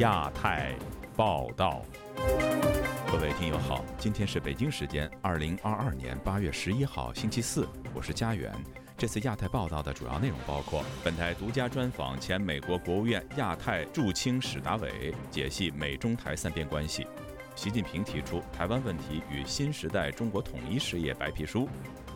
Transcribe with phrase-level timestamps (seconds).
[0.00, 0.74] 亚太
[1.14, 1.82] 报道，
[3.12, 8.50] 各位听友好，今天是北京时间二零二二年八月十一号星期四，我是佳远。
[8.96, 17.02] 这次亚太报道的主要内容包括：本台独家专访前美国国务院亚太驻青史达伟，解析美中台三边关系；
[17.54, 21.68] 习近平提出台湾问题与新时代中国统一事业白皮书；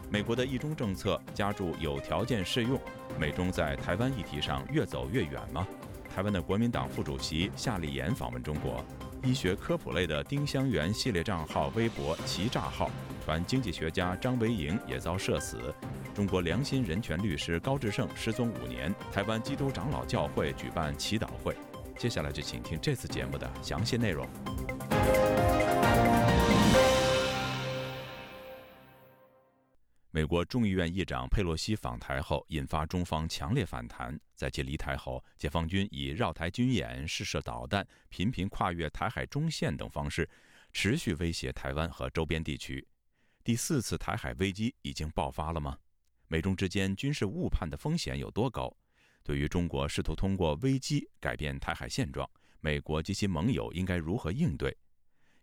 [0.08, 2.80] 美国的一中政策加注有条件适用，
[3.20, 5.68] 美中在台湾议题上越走越远吗？
[6.14, 8.84] 台湾的国民党副主席夏立言访问中国，
[9.24, 12.88] 医学科普类的丁香园系列账号微博奇诈号
[13.24, 15.74] 传经济学家张维迎也遭射死，
[16.14, 21.56] 中国良心人权律师高志胜失踪五年，台湾基督长老教会举办祈祷会。
[21.98, 24.24] 接下来就请听这次节目的详细内容。
[30.14, 34.16] 美国众议院议长佩洛西访台后，引发中方强烈反弹。
[34.36, 40.30] 在其离台后，解放军以绕台军演、试射导弹、频频跨越台海中线等方式，
[40.72, 42.86] 持续威胁台湾和周边地区。
[43.42, 45.76] 第四次台海危机已经爆发了吗？
[46.28, 48.72] 美中之间军事误判的风险有多高？
[49.24, 54.76] 对于中国试图通过危机改变台海现状，美国及其盟友应该如何应对？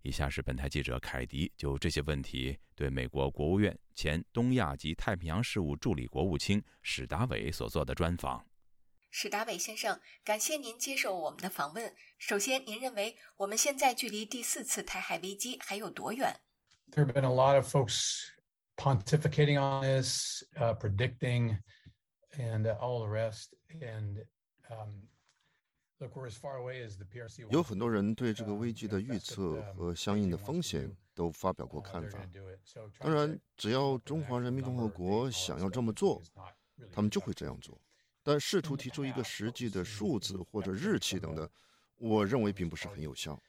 [0.03, 8.45] 以下是本台记者凯迪就这些问题对美国国务院前东亚及太平洋事务助理国务卿史达伟所做的专访。
[9.11, 11.93] 史达伟先生，感谢您接受我们的访问。
[12.17, 16.39] 首先，您认为我们现在距离第四次台海危机还有多远
[16.91, 18.29] ？There have been a lot of folks
[18.77, 21.59] pontificating on this, uh, predicting,
[22.31, 23.53] and all the rest.
[23.69, 24.25] And
[24.69, 25.09] um,
[27.49, 32.19] 有很多人对这个危机的预测和相应的风险都发表过看法。
[32.99, 36.21] 当然，只要中华人民共和国想要这么做，
[36.91, 37.79] 他们就会这样做。
[38.23, 41.49] 但试图提出一个实际的数字或者日期等等，
[41.97, 43.41] 我认为并不是很有效。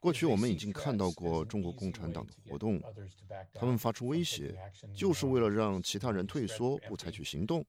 [0.00, 2.80] 过去我们已经看到过中国共产党的活动，
[3.52, 4.54] 他们发出威胁，
[4.94, 7.64] 就是为了让其他人退缩，不采取行动，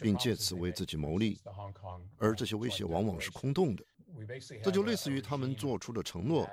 [0.00, 1.38] 并借此为自己谋利。
[2.16, 3.84] 而这些威胁往往是空洞的，
[4.62, 6.48] 这就类似于他们做出的承诺，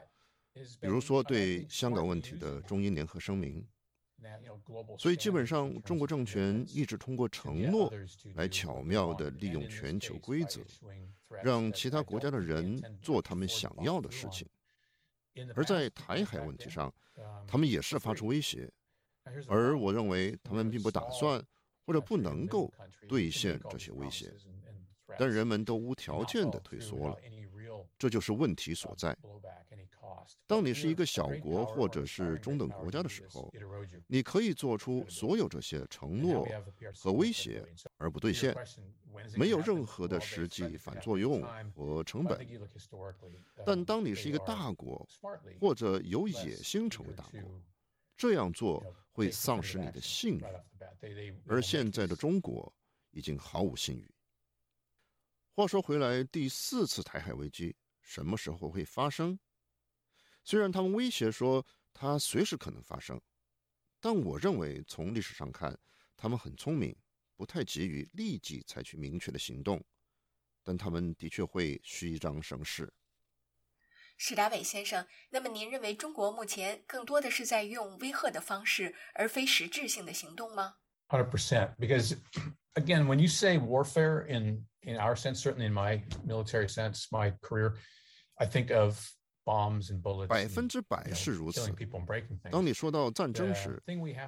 [0.81, 3.65] 比如说对香港问题的中英联合声明。
[4.97, 7.91] 所以基本上，中国政权一直通过承诺
[8.35, 10.61] 来巧妙地利用全球规则，
[11.43, 14.47] 让其他国家的人做他们想要的事情。
[15.55, 16.93] 而在台海问题上，
[17.47, 18.71] 他们也是发出威胁，
[19.47, 21.43] 而我认为他们并不打算
[21.85, 22.71] 或者不能够
[23.07, 24.33] 兑现这些威胁，
[25.17, 27.17] 但人们都无条件的退缩了，
[28.03, 29.17] 这就是问题所在。
[30.45, 33.49] 当你是一个小国或者是中等国家的时候，
[34.07, 36.45] 你可以做出所有这些承诺
[36.93, 37.65] 和威胁
[37.95, 38.53] 而不兑现，
[39.37, 41.41] 没有任何的实际反作用
[41.73, 42.45] 和成本。
[43.65, 45.07] 但当你是一个大国
[45.61, 47.61] 或者有野心成为大国，
[48.17, 50.43] 这样做会丧失你的信誉。
[51.47, 52.73] 而现在的中国
[53.11, 54.13] 已经毫无信誉。
[55.55, 59.39] 话说回来，第四次台海危机什么时候会发生？
[60.43, 63.19] 虽然他们威胁说它随时可能发生，
[63.99, 65.79] 但我认为从历史上看，
[66.15, 66.95] 他们很聪明，
[67.35, 69.83] 不太急于立即采取明确的行动，
[70.61, 72.93] 但他们的确会虚张声势。
[74.17, 80.75] 史达伟先生，那么您认为中国目前更多的是在用威吓的方式，而非实质性的行动吗
[81.07, 82.17] ？Hundred percent, because
[82.75, 87.31] again, when you say warfare in in our sense, certainly in my military sense, my
[87.41, 87.75] career,
[88.37, 88.99] I think of
[89.45, 90.27] bombs and bullets.
[90.27, 91.71] 百分之百是如此。
[92.51, 93.81] 当你说到战争时，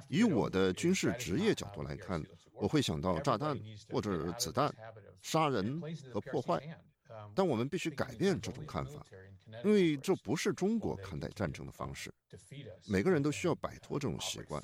[0.08, 3.58] 以我的军事职业角度来看，我会想到炸弹
[3.90, 4.74] 或者子弹、
[5.22, 5.80] 杀人
[6.12, 6.60] 和破坏。
[7.34, 9.06] 但我们必须改变这种看法，
[9.64, 12.12] 因为这不是中国看待战争的方式。
[12.86, 14.62] 每个人都需要摆脱这种习惯，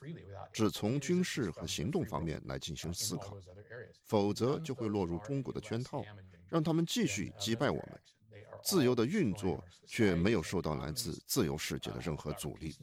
[0.52, 3.36] 只从军事和行动方面来进行思考，
[4.04, 6.04] 否则就会落入中国的圈套，
[6.48, 8.00] 让他们继续击败我们。
[8.64, 12.76] 自由的运作却没有受到来自自由世界的任何阻力。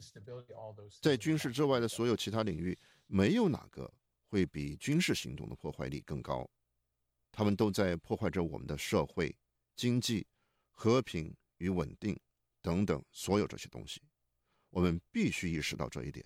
[1.00, 3.90] 在军事之外的所有其他领域，没有哪个
[4.28, 6.46] 会比军事行动的破坏力更高。
[7.32, 9.34] 他们都在破坏着我们的社会、
[9.80, 10.26] 经济、
[10.70, 12.20] 和平与稳定
[12.60, 14.02] 等等所有这些东西。
[14.68, 16.22] 我们必须意识到这一点。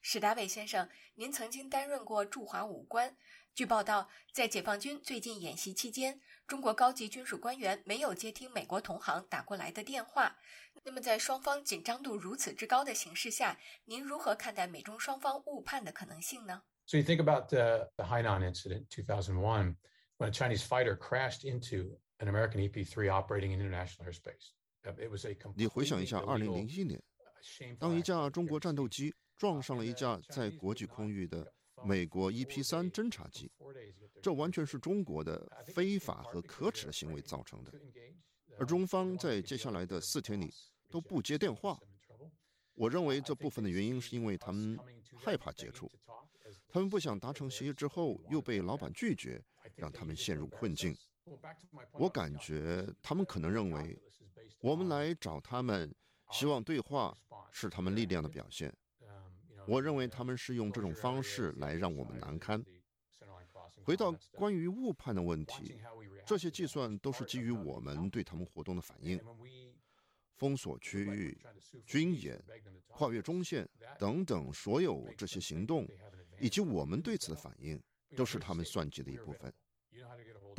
[0.00, 3.16] 史达伟先生，您曾经担任过驻华武官。
[3.52, 10.38] 据报道，在解放军最近演习期间，中国高级军事官员没有接听美国同行打过来的电话。
[10.84, 19.74] 那么，在双方紧张度如此之高的形势下，您如何看待美中双方误判的可能性呢？So you think about the the Hainan incident, 2001,
[20.16, 24.52] when a Chinese fighter crashed into an American EP-3 operating in international airspace.
[24.84, 27.02] It was a 你回想一下，二零零一年，
[27.78, 31.52] 当一架中国战斗机撞上了一架在国际空域的
[31.84, 33.50] 美国 EP-3 侦察机，
[34.22, 37.72] 这完全是中国的非法和可耻的行为造成的。
[38.58, 40.52] 而中方在接下来的四天里
[40.90, 41.78] 都不接电话。
[42.74, 44.78] 我认为这部分的原因是因为他们
[45.16, 45.90] 害怕接触，
[46.68, 49.42] 他们不想达成协议之后又被老板拒绝，
[49.76, 50.96] 让他们陷入困境。
[51.92, 53.98] 我感觉他们可能认为，
[54.60, 55.94] 我们来找他们，
[56.32, 57.16] 希望对话
[57.50, 58.74] 是他们力量的表现。
[59.66, 62.64] 我认为他们是用这种方式来让我们难堪。
[63.84, 65.80] 回到关于误判的问题，
[66.26, 69.20] 这些计算都是基于我们对他们活动的反应。
[70.36, 71.38] 封锁区域、
[71.84, 72.42] 军演、
[72.86, 73.68] 跨越中线
[73.98, 75.86] 等等，所有这些行动，
[76.38, 77.78] 以及我们对此的反应，
[78.16, 79.52] 都是他们算计的一部分。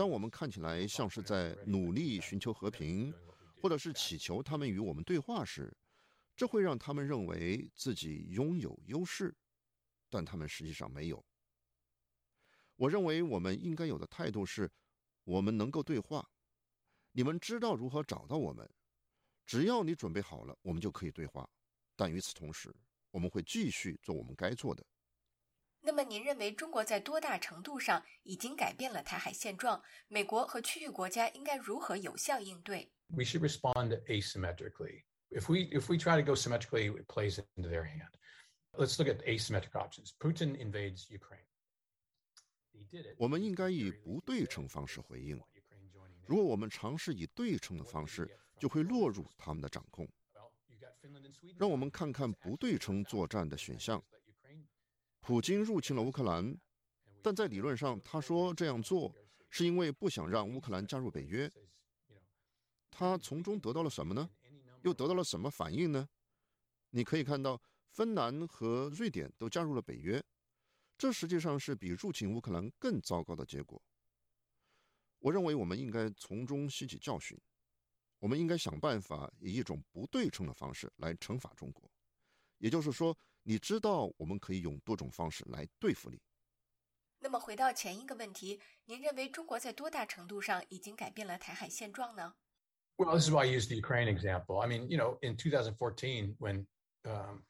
[0.01, 3.13] 当我们看起来像是在努力寻求和平，
[3.62, 5.71] 或者是祈求他们与我们对话时，
[6.36, 9.31] 这会让他们认为自己拥有优势，
[10.09, 11.24] 但他们实际上没有。
[12.77, 14.71] 我认为我们应该有的态度是：
[15.24, 16.27] 我们能够对话，
[17.12, 18.68] 你们知道如何找到我们。
[19.45, 21.48] 只要你准备好了，我们就可以对话。
[21.95, 22.75] 但与此同时，
[23.12, 24.83] 我们会继续做我们该做的。
[25.83, 29.81] 那么，您认为中国在多大程度上已经改变了台海现状？
[30.07, 35.04] 美国和区域国家应该如何有效应对？We should respond asymmetrically.
[35.30, 38.12] If we if we try to go symmetrically, it plays into their hand.
[38.74, 40.12] Let's look at asymmetric options.
[40.19, 41.45] Putin invades Ukraine.
[43.18, 45.42] 我们应该以不对称方式回应。
[46.27, 48.30] 如果我们尝试以对称的方式，
[48.60, 50.07] 就会落入他们的掌控。
[51.57, 54.04] 让我们看看不对称作战的选项。
[55.22, 56.58] 普京入侵了乌克兰，
[57.22, 59.16] 但在理论上，他说这样做
[59.50, 61.50] 是因为不想让乌克兰加入北约。
[62.90, 64.30] 他从中得到了什么呢？
[64.82, 66.10] 又得到了什么反应呢？
[66.90, 70.22] 你可以看到，芬兰和瑞典都加入了北约，
[70.98, 73.82] 这实际上是比入侵乌克兰更糟糕的结果。
[75.20, 77.40] 我认为我们应该从中吸取教训。
[78.18, 81.90] 我们应该想办法以一种不对称的方式来惩罚中国，
[82.60, 86.22] 也就是说，你知道我们可以用多种方式来对付你。
[87.20, 92.34] 那么回到前一个问题，您认为中国在多大程度上已经改变了台海现状呢
[92.98, 94.60] ？Well, this is why I used the Ukraine example.
[94.60, 96.66] I mean, you know, in 2014, when
[97.04, 97.44] um,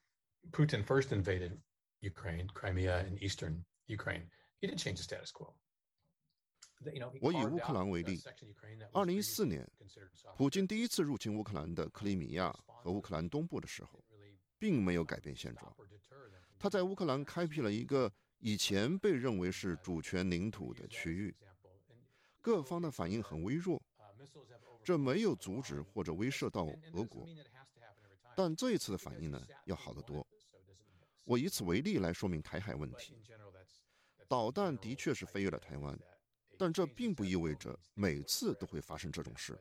[0.51, 1.61] Putin first invaded
[1.99, 4.29] Ukraine, Crimea, and eastern Ukraine,
[4.59, 5.55] he did change the status quo.
[7.21, 8.19] 我以乌克兰为例，
[8.91, 9.69] 二零一四年，
[10.35, 14.03] 普京第一次入侵乌克兰的克里米亚和乌克兰东部的时候，
[14.61, 15.75] 并没有改变现状。
[16.59, 21.35] 他在乌克兰开辟了一个以前被认为是主权领土的区域，
[22.39, 23.81] 各方的反应很微弱，
[24.83, 27.27] 这没有阻止或者威慑到俄国。
[28.35, 30.25] 但这一次的反应呢，要好得多。
[31.23, 33.19] 我以此为例来说明台海问题，
[34.27, 35.99] 导弹的确是飞越了台湾。
[36.55, 39.57] 但这并不意味着每次都会发生这种事，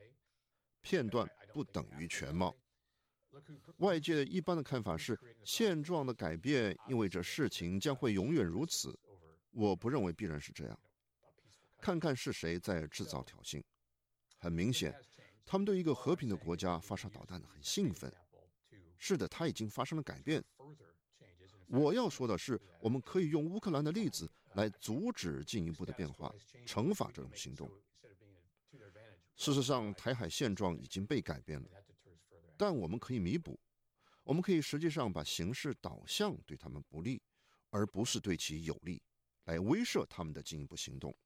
[0.83, 2.55] 片段不等于全貌。
[3.79, 8.99] 外界一般的看法是，现状的改变意味着事情将会永远如此。
[9.51, 10.79] 我不认为必然是这样。
[11.81, 13.63] 看看是谁在制造挑衅。
[14.39, 14.95] 很明显，
[15.45, 18.13] 他们对一个和平的国家发射导弹很兴奋。
[18.99, 20.45] 是的，它已经发生了改变。
[21.67, 24.31] 我要说的是，我们可以用乌克兰的例子。
[24.55, 26.35] 来阻止进一步的变化，
[26.67, 27.71] 惩罚这种行动。
[29.37, 31.69] 事实上，台海现状已经被改变了，
[32.61, 33.59] 但我们可以弥补。
[34.23, 37.23] 我们可以实际上把形势导向对他们不利，
[37.71, 39.03] 而不是对其有利，
[39.45, 41.17] 来威慑他们的进一步行动。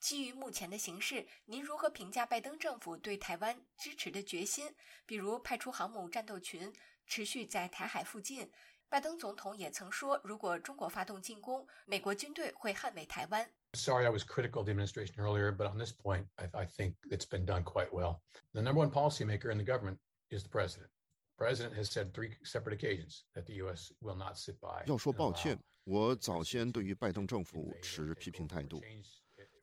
[0.00, 4.74] 基于目前的形势，您如何评价拜登政府对台湾支持的决心？
[5.04, 6.72] 比如派出航母战斗群，
[7.06, 8.50] 持续在台海附近。
[8.88, 13.52] 拜登总统也曾说，如果中国发动进攻，美国军队会捍卫台湾。
[13.74, 17.28] Sorry, I was critical of the administration earlier, but on this point, I, I think it's
[17.28, 18.20] been done quite well.
[18.52, 19.98] The number one policymaker in the government
[20.29, 20.89] is the president.
[21.37, 23.91] The president has said three separate occasions that the U.S.
[24.01, 24.83] will not sit by.
[24.85, 28.81] 要说抱歉，我早先对于拜登政府持批评态度。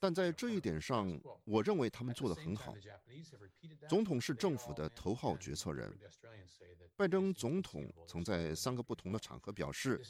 [0.01, 1.07] 但在这一点上，
[1.45, 2.73] 我认为他们做得很好。
[3.87, 5.95] 总统是政府的头号决策人。
[6.95, 10.01] 拜登总统曾在三个不同的场合表示，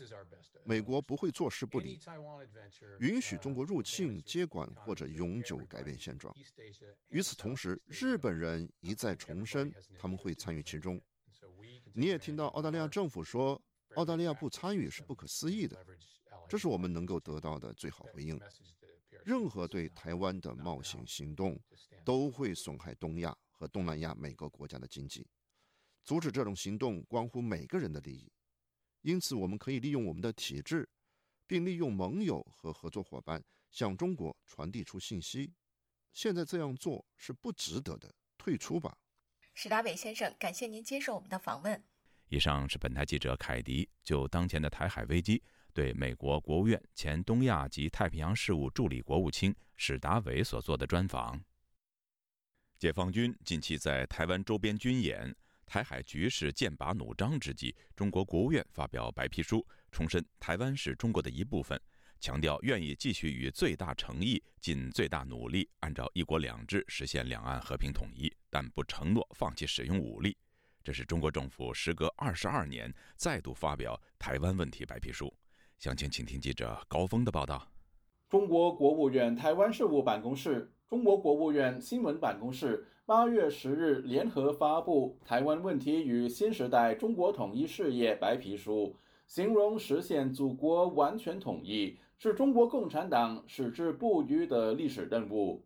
[0.64, 2.00] 美国不会坐视不理，
[3.00, 6.34] 允许中国入侵、接管或者永久改变现状。
[7.10, 11.02] 与此同时，日本人一再重申他们会参与其中。
[11.94, 13.62] 你也听到澳大利亚政府说，
[13.96, 15.86] 澳大利亚不参与是不可思议的。
[16.48, 18.40] 这是我们能够得到的最好回应。
[19.24, 21.60] 任何对台湾的冒险行动
[22.04, 25.28] 都会损害东亚和东南亚每个国家的经济。
[26.04, 28.32] 阻止这种行动关乎每个人的利益，
[29.02, 30.90] 因此我们可以利用我们的体制，
[31.46, 35.54] 并利用盟友和合作伙伴向中国传递出信息。
[36.12, 38.98] 现在这样做是不值得的，退出吧。
[39.54, 41.84] 史达伟先生，感谢您接受我们的访问。
[42.30, 51.42] 以上是本台记者凯迪就当前的台海危机，对美国国务院前东亚及太平洋事务助理国务卿史达伟所做的专访。
[52.78, 55.36] 解放军近期在台湾周边军演。
[55.64, 61.80] 台海局势剑拔弩张之际，中国国务院发表白皮书，重申台湾是中国的一部分，
[62.20, 70.38] 强调愿意继续与最大诚意、尽最大努力，按照“一国两制”实现两岸和平统一，但不承诺放弃使用武力。
[70.84, 75.34] 这是中国政府时隔二十二年再度发表台湾问题白皮书。
[75.82, 77.68] 详情，请听记者高峰的报道。
[78.30, 82.86] 中国国务院台湾事务办公室、中国国务院新闻办公室。
[83.04, 88.96] 八月十日联合发布《台湾问题与新时代中国统一事业白皮书》，
[89.26, 95.66] 形容实现祖国完全统一是中国共产党矢志不渝的历史任务。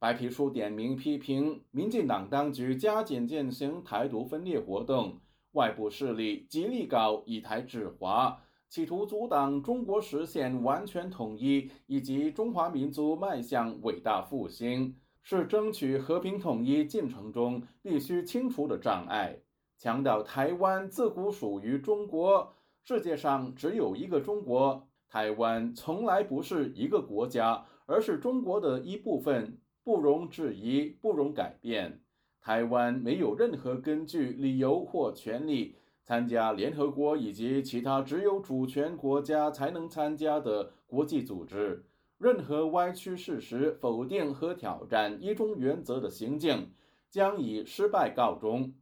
[0.00, 5.20] 白皮书点名批评民进党当局加紧进行台独分裂活动，
[5.52, 14.96] 外部势力极力搞以台制华，企图阻挡中国实现完全统一以及中华民族迈向伟大复兴。
[15.26, 19.38] 是争取和平统一进程中必须清除的障碍。
[19.78, 22.54] 强调台湾自古属于中国，
[22.84, 32.02] 世界上只有一个中国，台湾从来不是一个国家，而是中国的一部分，不容置疑，不容改变。
[32.42, 41.84] 台湾没有任何根据、理由或权利参加联合国以及其他只有主权国家才能参加的国际组织。
[42.18, 46.70] 任何歪曲事实、否定和挑战一中原则的行径，
[47.10, 48.72] 将以失败告终。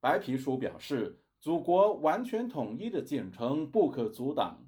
[0.00, 4.58] 白皮书表示，祖国完全统一的进程不可阻挡，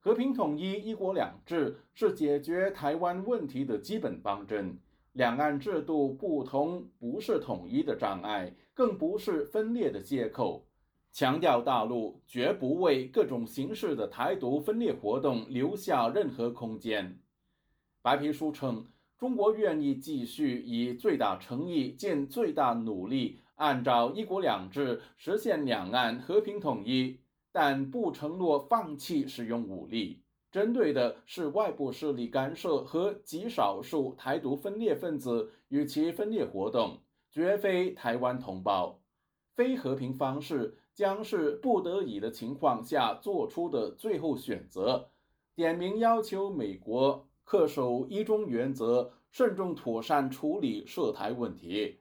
[0.00, 4.78] 和平统一、一国两制是解决台湾问题的基本方针。
[5.12, 10.66] 两岸制度不同不是统一的障碍，更不是分裂的借口。
[11.12, 17.18] 强调大陆绝不为各种形式的台独分裂活动留下任何空间。
[18.00, 18.86] 白皮书称，
[19.18, 27.18] 中国愿意继续以最大诚意、尽最大努力，按照“一国两制”实现两岸和平统一，
[27.52, 30.22] 但不承诺放弃使用武力。
[30.50, 39.00] 针对的是外部势力干涉和极少数台独分裂分子与其分裂活动，绝非台湾同胞。
[39.54, 45.08] 非和平方式将是不得已的情况下做出的最后选择。
[45.54, 47.26] 点名要求美国。
[47.46, 52.00] 恪守一中原则，慎重妥善处理涉台问题。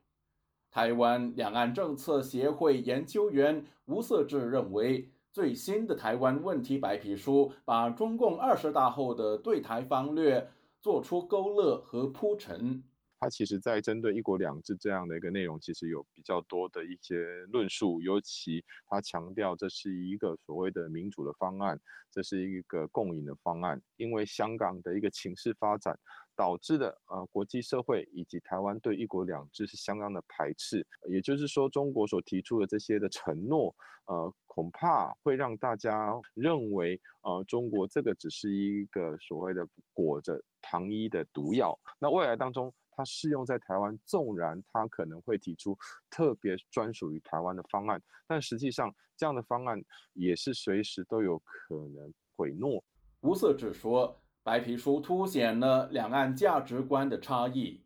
[0.70, 10.50] 台湾两岸政策协会研究员吴色志认为，最新的台湾问题白皮书把中共二十大后的对台方略
[10.82, 12.84] 做出勾勒和铺陈。
[13.20, 17.18] 它其实，在针对“一国两制”这样的一个内容，其实有比较多的一些
[17.52, 18.02] 论述。
[18.02, 21.78] 尤其他强调，这是一个所谓的民主的方案，
[22.10, 23.82] 这是一个共赢的方案。
[23.98, 26.00] 因为香港的一个情势发展，
[26.34, 30.88] 导致的呃国际社会以及台湾对“一国两制”是相当的排斥。
[31.10, 41.78] 也就是说，中国所提出的这些的承诺，呃，恐怕会让大家认为，呃，中国这个只是一个所谓的裹着糖衣的毒药。
[42.00, 45.78] 那未来当中，它适用在台湾，纵然它可能会提出
[46.10, 52.84] 特别专属于台湾的方案，但实际上这样的方案也是随时都有可能毁诺。
[53.22, 57.82] 吴色只说，白皮书凸显了两岸价值观的差异。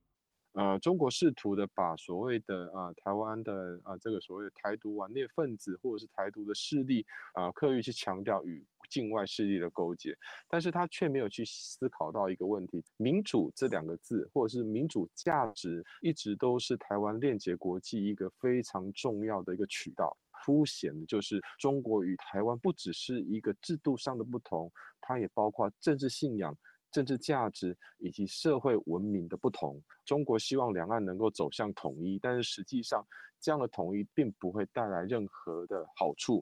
[0.54, 8.66] 呃，中国试图的把所谓的啊台湾的啊这个所谓的台独顽劣分子或者是台独的势力啊，刻意去强调与。
[8.90, 10.16] 境外势力的勾结，
[10.48, 20.16] 但是他却没有去思考到一个问题：民主这两个字，或者是民主价值，一直都是台湾链接国际一个非常重要的一个渠道。
[20.46, 26.56] 凸显的就是中国与台湾不只是一个制度上的不同，它也包括政治信仰、
[26.94, 29.82] 政治价值以及社会文明的不同。
[30.06, 33.06] 中国希望两岸能够走向统一，但是实际上
[33.42, 36.42] 这样的统一并不会带来任何的好处。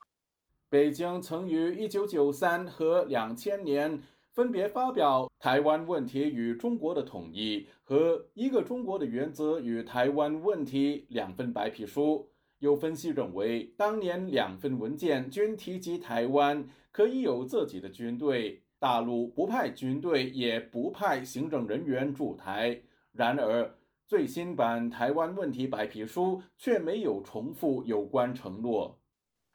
[0.70, 12.30] 北京曾于1993和2000年分别发表《台湾问题与中国的统一》和《一个中国的原则与台湾问题》两份白皮书。
[12.60, 22.82] 有分析认为，当年两份文件均提及台湾可以有自己的军队，大陆不派军队，也不派行政人员驻台。
[23.12, 23.76] 然而，
[24.08, 29.00] 最新版台湾问题白皮书却没有重复有关承诺。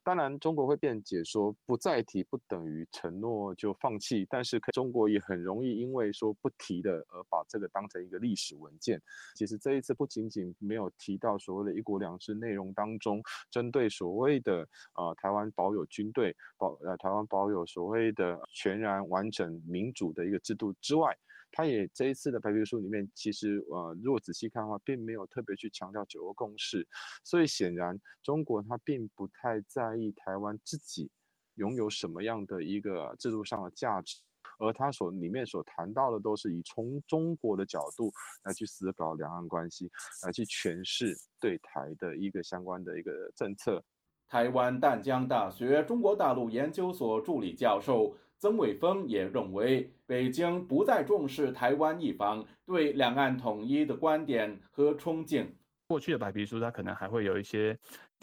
[0.06, 9.02] 当然，中国会辩解说不再提不等于承诺就放弃，但是中国也很容易因为说不提的而把这个当成一个历史文件。
[9.34, 13.20] 其实这一次不仅仅没有提到所谓的一国两制内容当中，
[13.50, 14.60] 针对所谓的
[14.94, 21.18] 呃台湾保有军队保呃台湾保有所谓的全然完整民主的一个制度之外。
[21.56, 26.86] 他也这一次的白皮书里面，其实呃，如果仔细看的话，并没有特别去强调九二共识，
[27.24, 31.10] 所以显然中国他并不太在意台湾自己
[31.54, 34.18] 拥有什么样的一个制度上的价值，
[34.58, 38.12] 而他所里面所谈到的都是以从中国的角度
[38.44, 39.90] 来去思考两岸关系，
[40.26, 43.82] 来去诠释对台的一个相关的一个政策。
[44.28, 48.14] 台湾淡江大学中国大陆研究所助理教授。
[48.38, 55.46] 曾伟峰也认为，北京不再重视台湾一方对两岸统一的观点和憧憬。
[55.88, 57.78] 过去的白皮书，它可能还会有一些，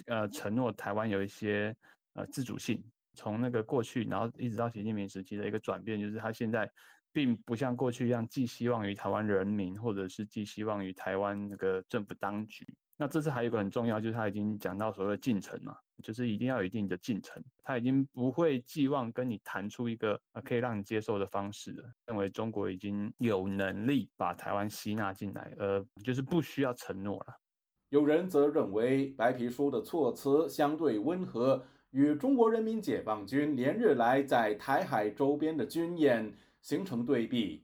[0.05, 1.75] 呃，承诺台湾有一些
[2.13, 2.83] 呃自主性。
[3.15, 6.69] 从那个过去，然后一直到习近平时期的一个转变，就是他现在
[7.11, 12.65] 并不像过去一样寄希望于台湾人民，或者是寄希望于台湾那个政府当局。
[13.03, 17.43] 那这次还有一个很重要，就是他已经讲到所谓的进程嘛，就是一定要有一定的进程。
[17.61, 27.35] 他已经不会寄望跟你谈出一个呃可以让你接受的方式了，认为中国已经有能力把台湾吸纳进来，呃，就是不需要承诺了。
[27.89, 37.62] 有人则认为白皮书的措辞相对温和，与中国人民解放军连日来在台海周边的军演形成对比。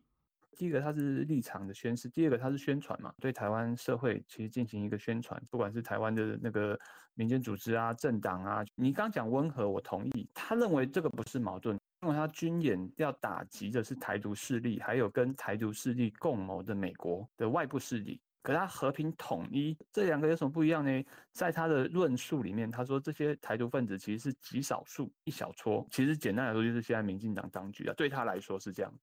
[0.59, 6.77] 第一个，它是立场的宣示；第二个，它是宣传嘛，对台湾社会其实进行一个宣传，不管是台湾的那个
[7.13, 8.61] 民间组织啊、政党啊。
[8.75, 10.29] 你刚讲温和，我同意。
[10.33, 18.19] 他认为这个不是矛盾，因为他军演要打击的是台独势力，还有跟台独势力共谋的美国的外部势力。
[18.41, 21.05] 可他和平统一这两个有什么不一样呢？
[21.31, 25.87] 在他的论述里面，他说这些台独分子其实是极少数、一小撮。
[25.89, 28.93] 其实简单来说，就是现在民进党当局啊，对他来说是这样。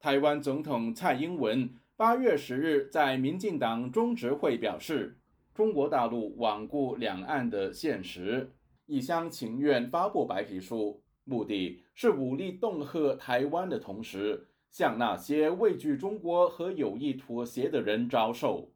[0.00, 5.18] 台湾总统蔡英文八月十日在民进党中执会表示，
[5.54, 8.50] 中国大陆罔顾两岸的现实，
[8.86, 18.72] 一厢情愿发布白皮书，目的是武力恫吓台湾的同时，向那些畏惧中国和有意妥协的人招手。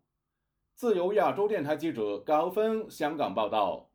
[0.75, 3.89] 自由亚洲电台记者高峰香港报道。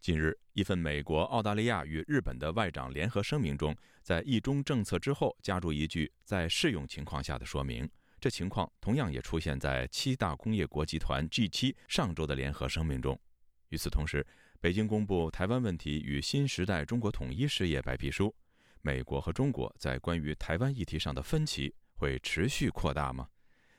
[0.00, 7.88] 近日，一份美国、澳大利亚与日本的外长联合声明中，在“一中”政策之后加入一句“在适用情况下的说明”。
[8.20, 13.18] 这情况同样也出现在七大工业国集团 G7 上周的联合声明中。
[13.70, 14.26] 与此同时，
[14.60, 18.26] 北京公布《台湾问题与新时代中国统一事业白皮书》。
[18.82, 23.28] 美国和中国在关于台湾议题上的分歧会持续扩大吗？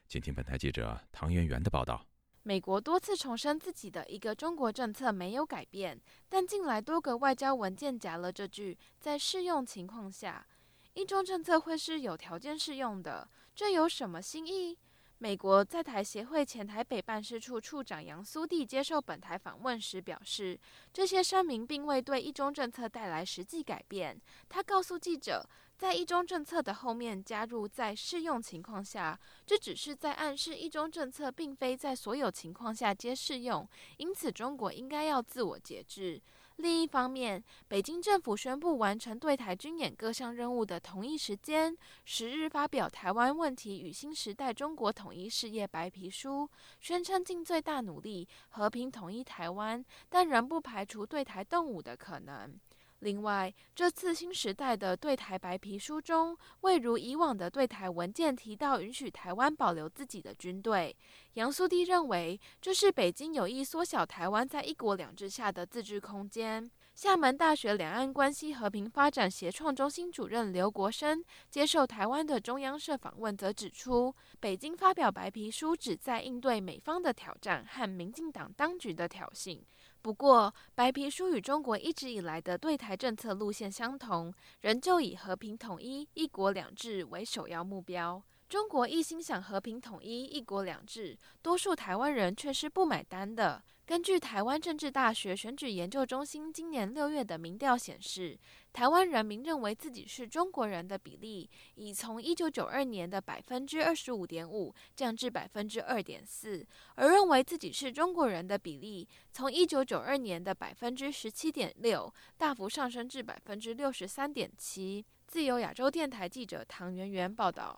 [0.07, 2.10] 请听本台记者唐媛媛的报道。
[2.43, 10.45] 美国多次重申自己的一个中国政策没有改变，但近来多个外交文件夹了这句“在适用情况下，
[10.93, 14.75] 一中政策会是有条件适用的”，这有什么新意？
[15.19, 20.59] 美国在台协会前台北办事处处长杨苏蒂接受本台访问时表示，
[20.91, 24.19] 这些声明并未对一中政策带来实际改变。
[24.49, 25.47] 他告诉记者。
[25.81, 33.67] 在一中政策的后面加入在适用情况下，这只是在暗示一中政策并非在所有情况下皆适用，
[33.97, 36.21] 因此中国应该要自我节制。
[36.57, 46.47] 另一方面，北京政府宣布完成对台军演各项任务的同一时间，十日发表《台湾问题与新时代中国统一事业白皮书》，
[46.79, 52.53] 宣称尽最大努力和平统一台湾，但仍不排除对台动武的可能。
[53.01, 60.95] 另外，这次新时代的对台白皮书中，未如以往的对台文件提到允许台湾保留自己的军队。
[61.33, 66.69] 杨苏棣认为，这是北京有意缩小台湾在一国两制下的自治空间。
[66.93, 79.59] 厦门大学两岸关系和平发展协创中心主任刘国生接受台湾的中央社访问，则指出，北京发表白皮书旨在应对美方的挑战和民进党当局的挑衅。
[80.01, 88.21] 不过，白皮书与中国一直以来的对台政策路线相同，仍旧以和平统一、一国两制为首要目标。
[88.49, 93.63] 中国一心想和平统一、一国两制，多数台湾人却是不买单的。
[93.91, 98.39] 根据台湾政治大学选举研究中心今年六月的民调显示，
[98.71, 115.05] 台湾人民认为自己是中国人的比例已从一九九二年的百分之二十五点五降至百分之二点四，而认为自己是中国人的比例从一九九二年的百分之十七点六大幅上升至百分之六十三点七。
[115.27, 117.77] 自由亚洲电台记者唐媛媛报道。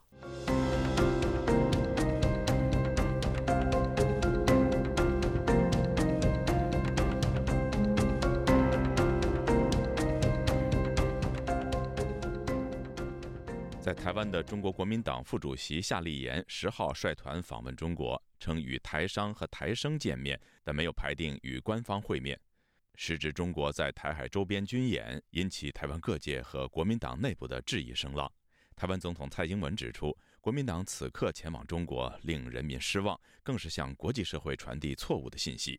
[13.83, 22.39] 在台湾的中国国民党副主席夏立言十号率团访问中国，称与台商和台生见面，但没有排定与官方会面。
[22.95, 28.31] 时值中国在台海周边军演，引起台湾各界和国民党内部的质疑声浪。
[28.73, 35.77] 台湾总统蔡英文指出，国民党此刻前往中国令人民失望，更是向国际社会传递错误的信息。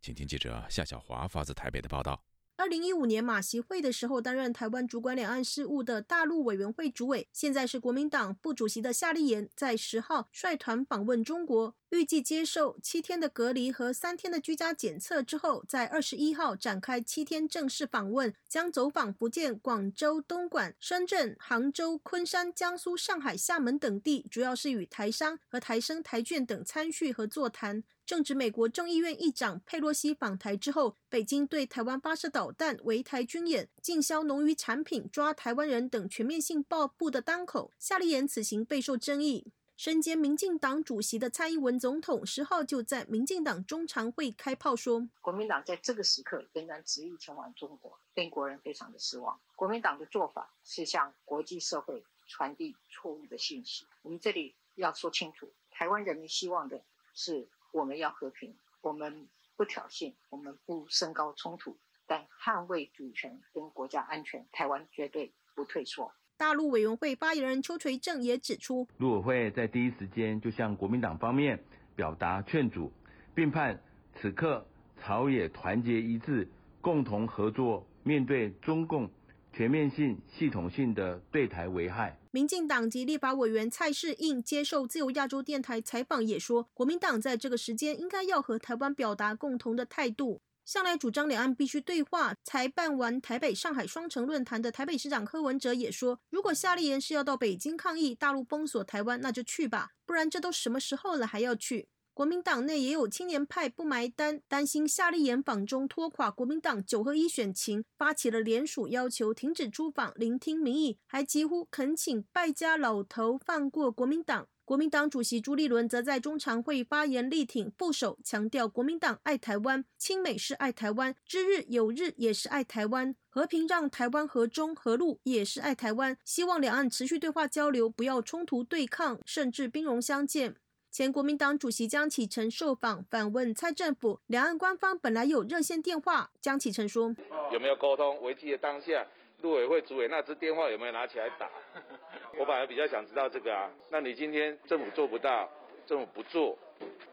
[0.00, 2.22] 请听记者夏小华发自台北的报道。
[2.60, 27.82] 二零一五年马习会的时候，担任台湾主管两岸事务的大陆委员会主委，现在是国民党副主席的夏立言，在十号率团访问中国，预计接受七天的隔离和三天的居家检测之后，在二十一号展开七天正式访问，将走访福建、广州、东莞、深圳、杭州、昆山、江苏、上海、厦门等地，主要是与台商和台生、台眷等参叙和座谈。
[28.10, 39.52] 正值美国众议院议长佩洛西访台之后，北京对台湾发射导弹、围台军演、禁销农渔产品、抓台湾人等全面性报复的当口，夏立言此行备受争议。
[39.76, 49.38] 身兼民进党主席的蔡英文总统十号就在民进党中常会开炮说：“国民党在这个时刻仍然执意前往中国，令国人非常的失望。
[49.54, 53.86] 国民党的做法是向国际社会传递错误的信息。
[54.02, 56.82] 我们这里要说清楚，台湾人民希望的
[57.14, 66.12] 是。”我们要和平，我们不挑衅，我们不升高冲突，但捍卫主权跟国家安全，台湾绝对不退缩。
[66.36, 71.62] 大陆委员会发言人邱垂正也指出，陆委会在第一时间就向国民党方面
[71.94, 72.90] 表达劝阻，
[73.34, 73.78] 并盼
[74.14, 76.48] 此刻朝野团结一致，
[76.80, 79.10] 共同合作，面对中共。
[79.52, 82.18] 全面性、系统性的对台危害。
[82.30, 90.40] 民进党及立法委员蔡世应接受自由亚洲电台采访也说，国民党在这个时间应该要和台湾表达共同的态度。
[90.64, 101.88] 向来主张两岸必须对话，才办完台北、上海双城论坛的台北市长柯文哲也说，如果夏立言是要到北京抗议大陆封锁台湾，那就去吧，不然这都什么时候了还要去？
[102.20, 114.46] 国民党内也有青年派不埋单，担心夏立言访中拖垮国民党九合一选情，发起了联署，要求停止出访、聆听民意，还几乎恳请败家老头放过国民党。
[114.66, 130.56] 国民党主席朱立伦则在中常会发言力挺副手，强调国民党爱台湾，亲美是爱台湾，知日有日也是爱台湾，和平让台湾和中和陆也是爱台湾，希望两岸持续对话交流，不要冲突对抗，甚至兵戎相见。
[130.90, 136.28] 前国民党主席江启臣受访反问蔡政府，两岸官方本来有热线电话。
[136.40, 137.14] 江启臣说
[137.52, 138.20] ：“有没有沟通？
[138.22, 139.06] 危机的当下，
[139.40, 141.48] 陆委会主委那支电话有没有拿起来打？
[142.36, 143.70] 我反而比较想知道这个啊。
[143.88, 145.48] 那你今天政府做不到，
[145.86, 146.58] 政府不做，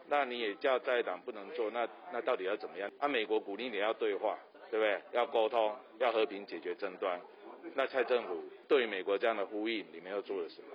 [0.08, 2.90] 那你也叫在党不能做，那那到底要怎么样？
[2.98, 4.36] 按美国鼓励你要对话，
[4.72, 5.00] 对不对？
[5.12, 7.20] 要沟通，要和平解决争端。
[7.76, 10.66] 那蔡政府对于美国这样的呼应，你们又做了什么？”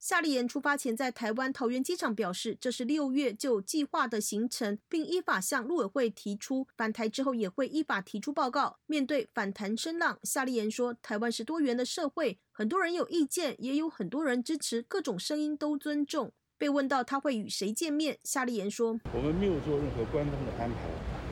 [0.00, 8.78] 夏立言出发前在台湾桃园机场表示，这是六月就计划的行程，并依法向陆委会提出返台之后也会依法提出报告。
[8.86, 20.88] 面对反弹声浪，夏立言说：“台湾是多元的社会，很多人有意见，也有很多人支持，各种声音都尊重。”被问到他会与谁见面，夏立言说：“我们没有做任何官方的安排，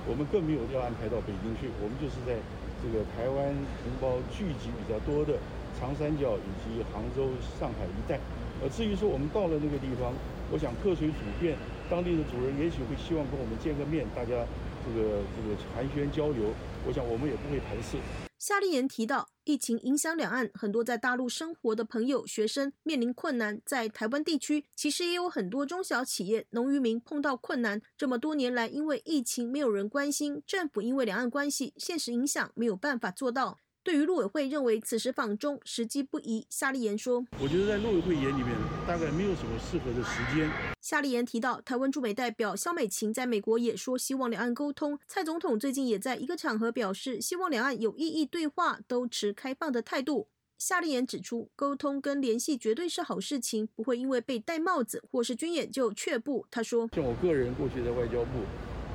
[0.06, 2.36] 我们更没有要安排到北京去，我们就是在
[2.82, 5.38] 这个台湾同胞聚集比较多的
[5.80, 8.20] 长三角以及杭州、上海一带。”
[8.60, 10.12] 呃，至于说我们到了那个地方，
[10.50, 11.56] 我想客随主便，
[11.88, 14.44] 当地的主人也许会希望跟我们见个面，大家
[14.84, 16.50] 这个这个寒暄交流，
[16.86, 17.98] 我想我们也不会排斥。
[18.38, 27.80] 夏立言提到，疫情影响两岸很多在大陆生活的朋友、学生面临困难，在台湾地区其实也有很多中小企业、农渔民碰到困难。
[27.96, 33.58] 这么多年来，因为疫情没有人关心，政府因为两岸关系现实影响没有办法做到。
[33.88, 38.48] 对于陆委会认为此时访中时机不宜，夏立言说：“我觉得在陆委会眼里面，
[38.86, 40.50] 大概没有什么适合的时间。”
[40.82, 44.98] 夏立言提到，台湾驻美代表肖美琴在美国也说希望两岸沟通。
[45.06, 50.28] 蔡总统最近也在一个场合表示，希望两岸有意义对话，都持开放的态度。
[50.58, 56.44] 夏立言指出，沟通跟联系绝对是好事情，不会因为被戴帽子或是军演就却步。
[56.50, 58.42] 他说：“像我个人过去在外交部、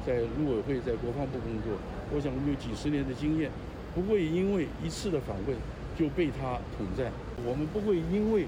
[0.05, 1.79] 在陆委会、在国防部工作，
[2.13, 3.51] 我想我们有几十年的经验。”
[3.93, 5.55] 不会因为一次的访问
[5.97, 7.11] 就被他统战，
[7.45, 8.45] 我们不会因为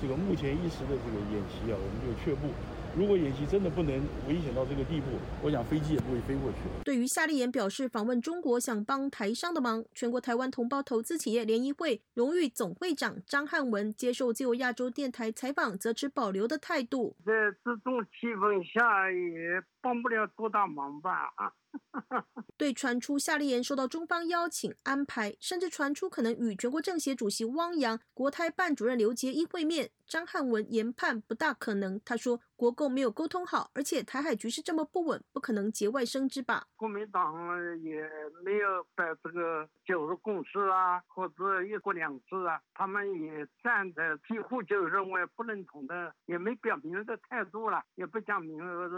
[0.00, 2.48] 这个目前一时的这个演习啊，我们就却步。
[2.94, 3.94] 如果演习真的不能
[4.28, 5.06] 危险到这个地步，
[5.42, 6.58] 我想飞机也不会飞过去。
[6.84, 17.16] 对于夏立言表示访问中国想帮台商的忙，全国台湾同胞投资企业联谊会荣誉总会长张汉文接受自由亚洲电台采访，则持保留的态度。
[17.24, 17.32] 在
[17.64, 21.32] 这种气氛下，也帮不了多大忙吧？
[21.36, 21.50] 啊。
[22.56, 32.00] 对传出夏立言受到中方邀请安排，甚至传出可能与全国政协主席汪洋、国台办主任刘捷一会面，张汉文研判不大可能。
[32.04, 36.68] 他说，国共没有沟通好，而且台海局势这么不稳，不可能节外生枝吧？
[36.76, 37.34] 国民党
[37.82, 38.08] 也
[38.44, 48.90] 没有在这个九二共识啊，或者一国两制啊，他们也站在几乎就认为不认同的，也没表明的态度了，也不讲明这这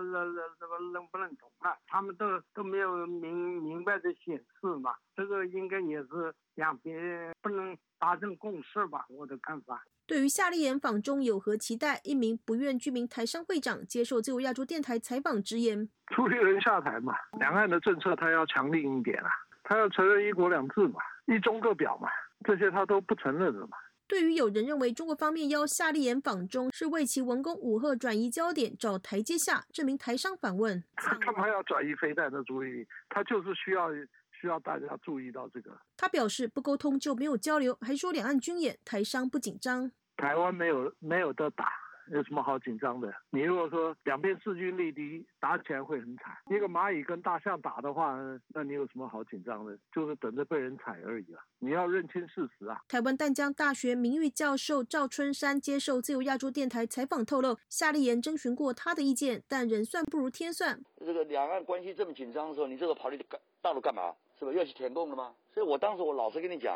[0.60, 2.63] 这个认不认同了，他们都都。
[2.64, 9.82] 没有明明白的显示嘛，这个应该也是两边不能达成共识吧，我的看法。
[10.06, 12.00] 对于夏立言访中有何期待？
[12.04, 19.30] 一名不愿居民台商会长接受自由亚洲电台采访直言：出立人下台嘛，两岸的政策他要强硬一点啊，
[19.62, 22.08] 他要承认一国两制嘛，一中各表嘛，
[22.44, 23.76] 这些他都不承认的嘛。
[24.14, 32.86] 对于有人认为中国方面邀夏立言访中是为其文攻武赫转移焦点找台阶下，这名台商反问：他干嘛要转移飞弹的注意力？
[33.08, 33.92] 他就是需要
[34.40, 35.76] 需要大家注意到这个。
[35.96, 41.72] 他表示不沟通就没有交流，还说两岸军演台商不紧张，台湾没有没有得打。
[42.08, 43.12] 有什么好紧张的？
[43.30, 46.36] 你如果说两边势均力敌，打起来会很惨。
[46.50, 48.16] 一个蚂蚁跟大象打的话，
[48.48, 49.76] 那你有什么好紧张的？
[49.92, 51.42] 就是等着被人踩而已啊！
[51.58, 52.80] 你要认清事实啊！
[52.88, 60.78] 台湾淡江大学名誉教授赵春山接受自由亚洲电台采访透露，夏立言征询过他的意见，但人算不如天算。
[60.98, 64.14] 这个两岸关系这么紧张的时候，你这个跑去干大陆干嘛？
[64.38, 64.52] 是吧？
[64.52, 65.34] 要去填供的吗？
[65.52, 66.74] 所以我当时我老实跟你讲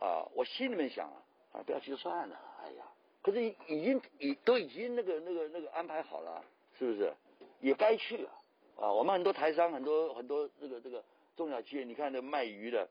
[0.00, 1.16] 啊，我心里面想啊，
[1.52, 2.36] 啊，不要去就算了。
[2.62, 2.84] 哎呀。
[3.28, 6.42] 可是已经已都已经那个那个那个安排好了，
[6.78, 7.12] 是不是？
[7.60, 8.30] 也该去了！
[8.80, 11.04] 啊，我们很多台商，很多很多这个这个
[11.36, 12.88] 中小企业，你看那卖鱼的，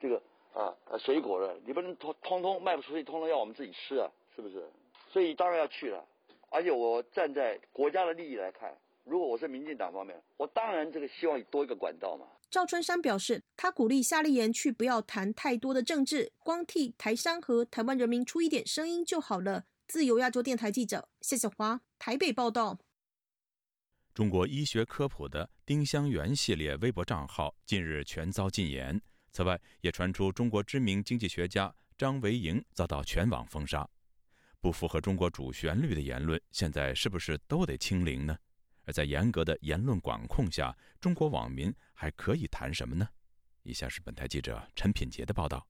[0.00, 0.20] 这个
[0.52, 4.68] 啊水果的，你不能通通通卖不出去，通通要我们自己吃啊，是不是？
[5.12, 6.04] 所以当然要去了。
[6.50, 12.26] 而且我站在国家的利益来看，如果我是民进党方面，我当然这个希望多一个管道嘛。
[12.50, 19.64] 赵春山表示，他鼓励夏立言去不要谈太多的政治，光替台商和台湾人民出一点声音就好了。
[19.88, 22.76] 自由亚洲电台记者谢小华台北报道：
[24.12, 29.00] 中国医学科普的丁香园系列微博账号近日全遭禁言。
[29.30, 33.88] 此外，也传出中国知名经济学家张维迎遭到全网封杀。
[34.60, 38.36] 不符合中国主旋律的言论，现在是不是都得清零呢？
[38.86, 43.08] 而在严格的言论管控下，中国网民还可以谈什么呢？
[43.62, 45.64] 以下是本台记者陈品杰的报道。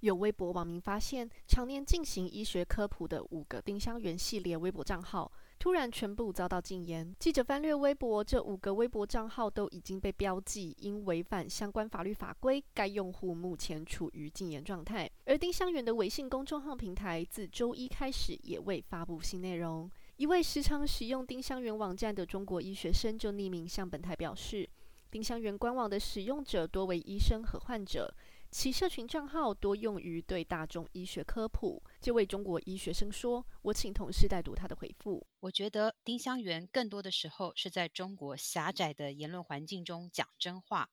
[0.00, 7.14] 有微博网民发现，常年进行医学科普的五个丁香园系列微博账号，突然全部遭到禁言。
[7.18, 15.10] 记者翻阅微博，这五个微博账号都已经被标记，因违反相关法律法规，该用户目前处于禁言状态。
[15.24, 19.90] 而丁香园的微信公众号平台自周一开始也未发布新内容。
[20.16, 24.68] 一位时常使用丁香园网站的中国医学生就匿名向本台表示，
[25.10, 28.14] 丁香园官网的使用者多为医生和患者。
[28.50, 31.82] 其社群账号多用于对大众医学科普。
[32.00, 35.26] 这位中国医学生说：“我请同事代读他的回复。
[35.40, 40.88] 我觉得丁香园更多的时候是在中国狭窄的言论环境中讲真话，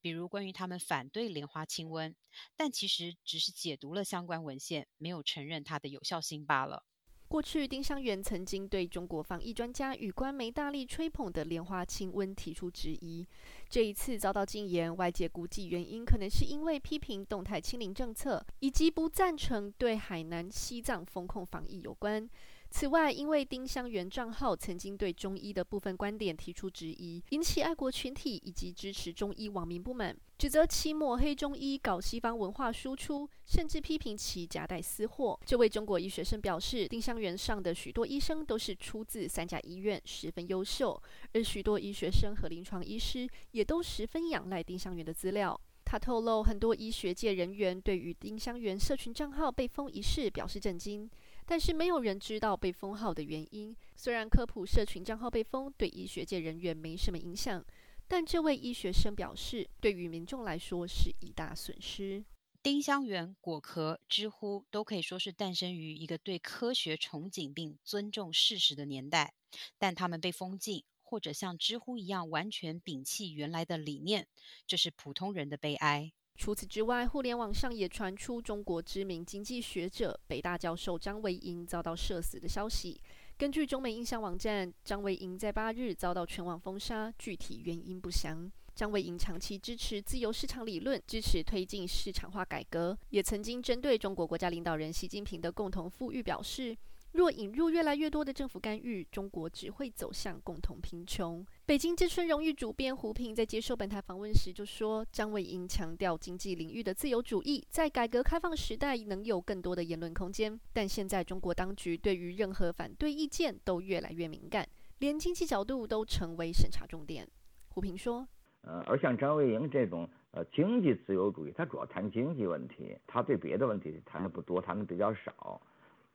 [0.00, 2.14] 比如关于他们反对莲花清瘟，
[2.56, 6.84] 但其实只是解读了相关文献，没有承认它的有效性罢了。”
[7.30, 13.24] 过去，丁香园曾经对中国防疫专家与官媒大力吹捧的莲花清瘟提出质疑。
[13.68, 22.28] 这一次遭到禁言，外界估计原因可能是因为批评动态清零政策，以及不赞成对海南、西藏封控防疫有关。
[22.70, 35.38] 此外，因为丁香园账号曾经对中医的部分观点提出质疑，引起爱国群体以及支持中医网民不满，指责其抹黑中医、搞西方文化输出，甚至批评其夹带私货。
[35.44, 41.02] 这位中国医学生表示，丁香园上的许多医生都是出自三甲医院，十分优秀，
[41.32, 45.60] 而许多医学生和临床医师也都十分仰赖丁香园的资料。
[45.84, 51.10] 他透露，很多医学界人员对于丁香园社群账号被封一事表示震惊。
[51.50, 53.76] 但是没有人知道被封号的原因。
[53.96, 57.66] 虽然科普社群账号被封对医学界人员没什么影响，
[58.06, 62.24] 但这位医学生表示，对于民众来说是一大损失。
[62.62, 69.34] 丁香园、果壳、知乎都可以说是诞生于一个对科学憧憬并尊重事实的年代，
[69.76, 74.28] 但他们被封禁，或者像知乎一样完全摒弃原来的理念，
[74.68, 76.12] 这是普通人的悲哀。
[76.40, 82.98] 除此之外，互联网上也传出中国知名经济学者、北大教授张维迎遭到社死的消息。
[83.36, 88.50] 根据中美印象网站，张维迎在八日遭到全网封杀，具体原因不详。
[88.74, 96.74] 张维迎长期支持自由市场理论，支持推进市场化改革，也曾经针对中国国家领导人习近平的共同富裕表示。
[97.12, 101.44] 若引入越来越多的政府干预，中国只会走向共同贫穷。
[101.70, 114.66] 北京之春荣誉主编胡平在接受本台访问时就说：“张伟英强调经济领域的自由主义，在改革开放时代能有更多的言论空间，但现在中国当局对于任何反对意见都越来越敏感，
[114.98, 117.24] 连经济角度都成为审查重点。”
[117.70, 118.26] 胡平说
[118.66, 125.62] ：“呃，而像张伟英这种呃经济自由主义，他主要谈经济问题，他对别的问题谈的不多，谈的比较少。”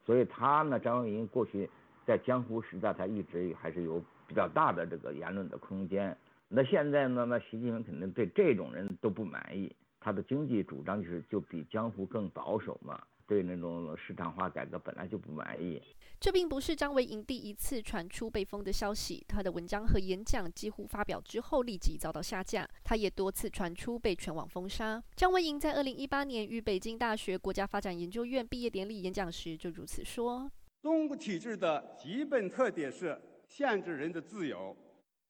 [0.05, 1.69] 所以他呢，张文英过去
[2.05, 6.15] 在江湖时代，他一直还是有比较大的这个言论的空间。
[6.47, 13.01] 那现在呢，那习近平肯定对这种人都不满意，他的经济主张就是就比江湖更保守嘛。
[13.27, 15.81] 对那种市场化改革本来就不满意。
[16.19, 22.69] 这并不是张维迎第一次传出被封的消息，他的文章和演讲几乎发表之后立即遭到下架。
[22.83, 25.03] 他也多次传出被全网封杀。
[25.15, 30.47] 张维迎在二零一八年于北京大学国家发展研究院毕业典礼演讲时就如此说
[30.83, 33.19] ：“中国体制的基本特点是
[33.57, 34.75] 限制人的自由，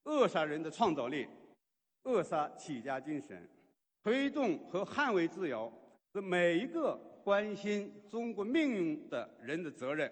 [0.06, 1.28] 扼杀人的创造力，
[2.06, 3.48] 扼杀企业家精神，
[4.02, 5.72] 推动和捍卫自由
[6.14, 10.12] 是每一个。”关心中国命运的人的责任，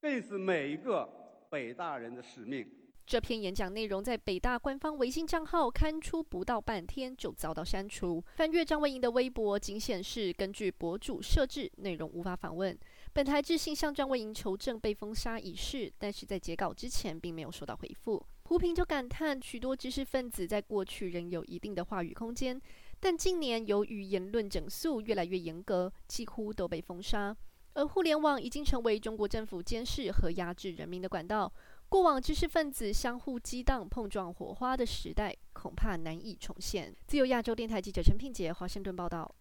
[0.00, 1.06] 更是每一个
[1.50, 2.66] 北大人的使命。
[3.04, 8.24] 这篇演讲内容在北大官方微信账号刊出不到半天就遭到删除。
[8.36, 12.74] 翻阅张维迎的微博，仅显示根据博主设置，内容无法访问。
[13.18, 18.24] 本台致信向张文莹求证被封杀一事，但是在截稿之前并没有收到回复。
[18.44, 22.62] 胡平就感叹，许多知识分子在过去仍有一定的话语空间。
[23.00, 27.36] 但近年由于言论整肃越来越严格，几乎都被封杀。
[27.72, 31.52] 而互联网已经成为中国政府监视和压制人民的管道。
[31.88, 36.94] 过往知识分子相互激荡、碰撞火花的时代，恐怕难以重现。
[37.08, 39.34] 自由亚洲电台记者陈品杰华盛顿报道。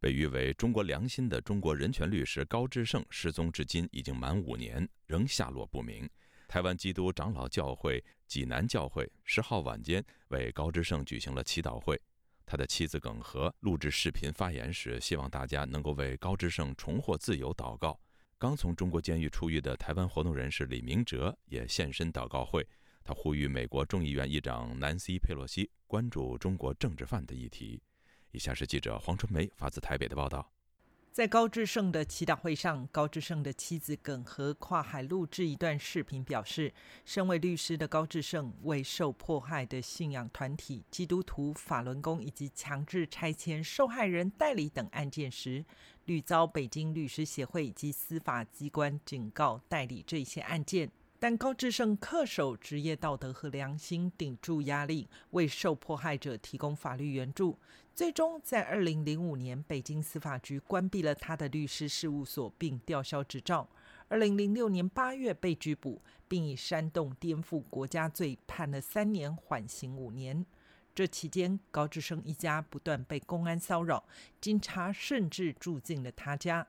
[0.00, 6.08] 被誉为“中国良心”的中国人权律师高志胜失踪至今已经满五年，仍下落不明。
[6.46, 12.00] 台湾基督长老教会济南教会十号晚间为高志胜举行了祈祷会。
[12.46, 18.00] 他的妻子耿和录制视频发言时，希望大家能够为高志胜重获自由祷告。
[18.38, 22.64] 刚从中国监狱出狱的台湾活动人士李明哲也现身祷告会，
[23.02, 27.82] 他呼吁美国众议院议长南希·佩洛西关注中国政治犯的议题。
[28.32, 30.50] 以下是记者黄春梅发自台北的报道。
[31.10, 36.72] 在高志胜的祈祷会上，高志胜的妻子耿和跨海录制一段视频，表示，
[37.04, 45.64] 身为律师的高志胜为受迫害的信仰团体基督徒法轮功以及强制拆迁受害人代理等案件时，
[46.04, 50.88] 屡遭北京律师协会及司法机关警告代理这些案件。
[51.20, 57.58] 但高志胜恪守职业道德和良心，顶住压力，为受迫害者提供法律援助。
[57.92, 63.68] 最终，在二零零五年，北京司法局关闭了他的律师事务所，并吊销执照。
[64.06, 70.46] 二零零六年八月被拘捕，并以煽动颠覆国家罪判了三年，缓刑五年。
[70.94, 74.04] 这期间，高志胜一家不断被公安骚扰，
[74.40, 76.66] 警察甚至住进了他家。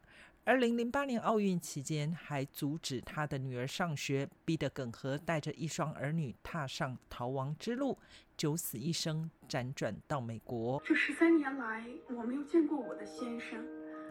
[0.49, 7.95] 二零零八年奥运期间，还阻止他的女儿上学，逼得耿和带着一双儿女踏上逃亡之路，
[8.35, 10.81] 九死一生，辗转到美国。
[10.83, 13.63] 这十三年来，我没有见过我的先生，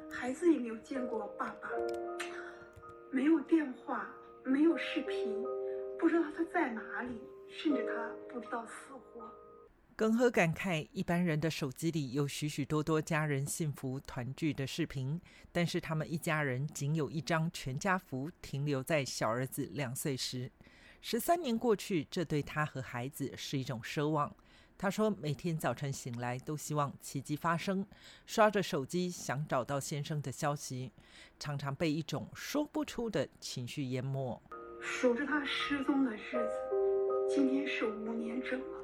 [0.09, 1.69] 孩子也没有见过爸爸，
[3.11, 4.09] 没有电话，
[4.45, 5.43] 没有视频，
[5.99, 8.95] 不知道他在哪里，甚至他不知道死。
[9.99, 20.53] 耿和感慨，一般人的手机里有许许多多家人幸福团聚的视频，但是他们一家人仅有一张全家福，停留在小儿子两岁时。
[21.01, 24.33] 十三年过去，这对他和孩子是一种奢望。
[24.79, 27.85] 他说，每天早晨醒来都希望奇迹发生，
[28.25, 30.93] 刷着手机想找到先生的消息，
[31.41, 34.41] 常常被一种说不出的情绪淹没。
[34.81, 36.55] 数着他失踪的日子，
[37.29, 38.79] 今天是五年整了。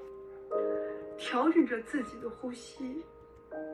[1.19, 3.05] 调整着自己的呼吸，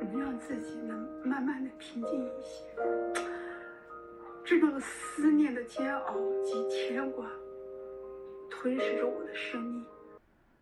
[0.01, 2.65] 能让自己能慢慢的平静一些。
[4.45, 6.15] 这种思念的煎熬
[6.45, 7.27] 及牵挂，
[8.51, 9.85] 吞噬着我的生命。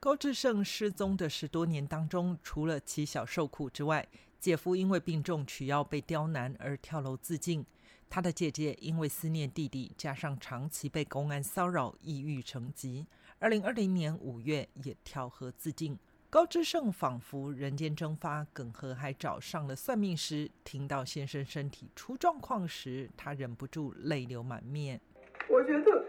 [0.00, 4.06] 高志胜失踪的十多年当中，除了妻小受苦之外，
[4.38, 7.64] 姐夫因为病重取药被刁难而跳楼自尽。
[8.10, 13.06] 他的姐姐因为思念弟弟，加上长期被公安骚扰，抑郁成疾。
[13.38, 15.98] 二零二零年五月也跳河自尽。
[16.30, 25.00] 高志胜仿佛人间蒸发耿和还找上了算命师听到先生身体出状况时他忍不住泪流满面。
[25.48, 26.04] 我觉得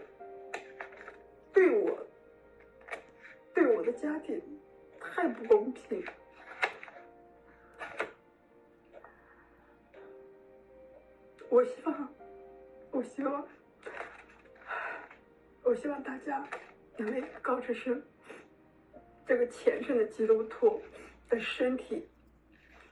[1.54, 2.06] 对我
[3.54, 4.38] 对我的家庭
[5.00, 6.04] 太不公平。
[11.48, 12.14] 我希望
[12.90, 13.48] 我希望
[15.62, 16.46] 我希望大家
[16.98, 18.02] 能为高志胜
[19.30, 20.82] 这个虔诚的基督徒
[21.28, 22.04] 的身体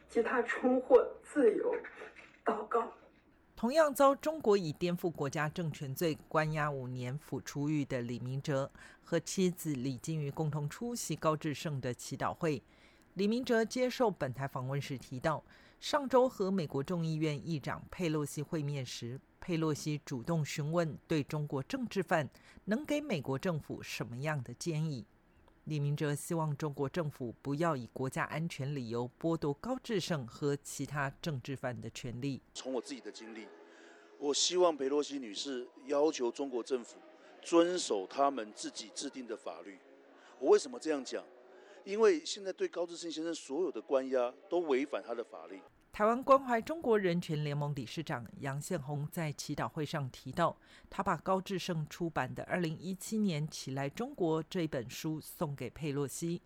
[0.09, 1.75] 及他重获自由
[2.45, 2.93] 祷告。
[3.57, 8.71] 同样遭中国以颠覆国家政权罪关押五年抚出狱的李明哲
[9.03, 12.63] 和妻子李金瑜共同出席高志胜的祈祷会。
[13.15, 15.43] 李明哲接受本台访问时提到，
[15.81, 22.31] 上周和美国众议院议长佩洛西会面时，佩洛西主动询问对中国政治犯
[22.67, 25.05] 能给美国政府什么样的建议。
[25.69, 32.41] 李明哲希望中国政府不要以国家安全理由剥夺高志胜和其他政治犯的权利。
[32.55, 33.47] 从我自己的经历，
[34.19, 36.97] 我希望佩洛西女士要求中国政府
[37.43, 39.79] 遵守他们自己制定的法律。
[40.39, 41.23] 我为什么这样讲？
[41.85, 45.61] 因为现在对高志胜先生所有的关押都违反他的法律。
[45.99, 50.57] 台湾关怀中国人权联盟理事长杨宪宏在祈祷会上提到，
[50.89, 56.41] 他把高志胜出版的《二零一七年起来中国》这本书送给佩洛西。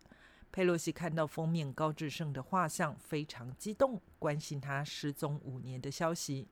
[0.51, 6.49] 佩洛西看到封面高志胜的画像，非常激动，关心他失踪五年的消息。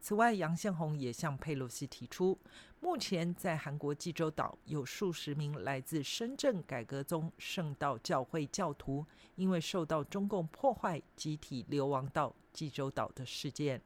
[0.00, 2.38] 此外，杨宪宏也向佩洛西提出，
[2.80, 13.82] 目前在韩国济州岛有数十名来自深圳改革宗圣道教会教徒，因为受到中共破坏，集体流亡到济州岛的事件。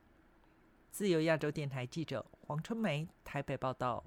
[0.91, 4.05] 自由亚洲电台记者黄春梅台北报道。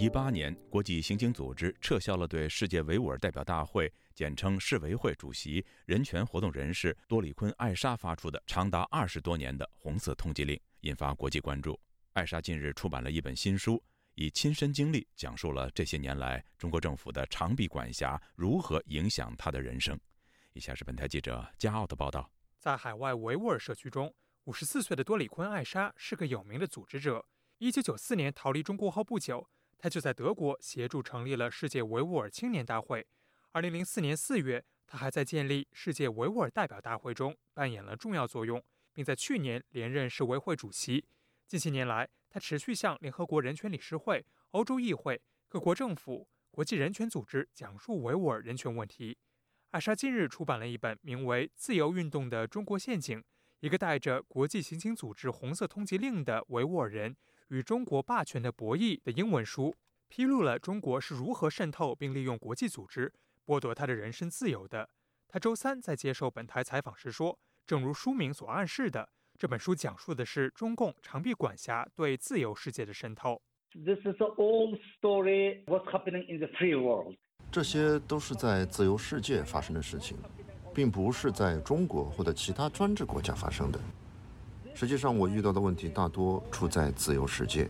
[0.00, 11.76] 一八年，国际刑警组织撤销了对世界维吾尔代表大会（简称世维会）主席、人权活动人士多里坤·艾莎发出的长达二十多年的红色通缉令，引发国际关注。
[12.12, 13.82] 艾莎近日出版了一本新书，
[14.14, 19.98] 以亲身经历讲述了这些年来中国政府的长臂管辖如何影响她的人生。
[20.52, 22.30] 以下是本台记者加奥的报道：
[22.60, 27.26] 在海外维吾尔社区中，五十四岁的多里坤·艾莎是个有名的组织者。
[27.58, 29.48] 一九九四年逃离中国后不久。
[29.78, 33.06] 他就在德国协助成立了世界维吾尔青年大会。
[33.52, 38.62] 二零零四年四月，他还在建立世界维吾尔代表大会中扮演了重要作用，
[38.92, 41.06] 并在去年连任世维会主席。
[41.46, 49.16] 近些年来，他持续向联合国人权理事会、欧洲议会、各国政府、国际人权组织讲述维吾尔人权问题。
[49.70, 53.22] 艾莎近日出版了一本名为《自由运动的中国陷阱：
[53.60, 57.14] 一个带着国际刑警组织红色通缉令的维吾尔人》。
[57.48, 59.74] 与中国霸权的博弈的英文书，
[60.08, 63.12] 披露了中国是如何渗透并利用国际组织
[63.46, 64.88] 剥夺他的人身自由的。
[65.28, 73.40] 他周三在接受本台采访时说：“正如书名所暗示的，这本书讲述的是中共长臂管辖对自由世界的渗透。”
[73.72, 75.64] This is the old story.
[75.66, 77.16] What's happening in the free world?
[77.52, 80.16] 这些都是在自由世界发生的事情，
[80.74, 83.78] 并不是在中国或者其他专制国家发生的。
[84.80, 87.68] 实际上，我遇到的问题大多出在自由世界。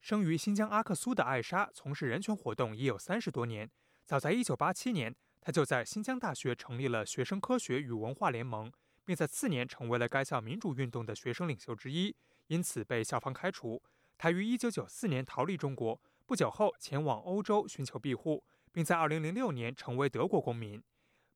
[0.00, 3.70] 生于新疆阿克苏的艾莎从事人权活动已有三十多年。
[4.06, 8.72] 早在1987年，她就在新疆大学成立了学生科学与文化联盟，
[9.04, 13.82] 并在次年成为了该校民主运动的学生领袖之一，因此被校方开除。
[14.16, 18.42] 她于1994年逃离中国，不久后前往欧洲寻求庇护，
[18.72, 20.82] 并在2006年成为德国公民。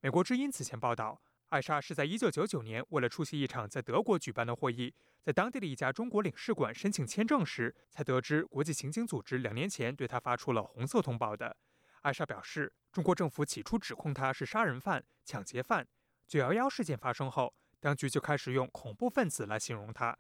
[0.01, 1.21] 美国之音此前报道。
[1.49, 11.57] 艾莎是在1999年为了出席一场在德国举办的会议，在当地的一家中国领事馆申请签证时，才得知国际刑警组织两年前对她发出了红色通报的。
[12.03, 15.87] 艾莎表示，中国政府起初指控她是杀人犯、抢劫犯。
[16.29, 20.17] 911事件发生后，当局就开始用恐怖分子来形容她。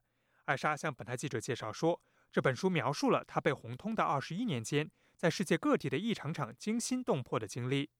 [0.47, 2.01] 艾莎向本台记者介绍说，
[2.33, 7.91] 这本书描述了她被红通的21年间，在世界各地的一场场惊心动魄的经历。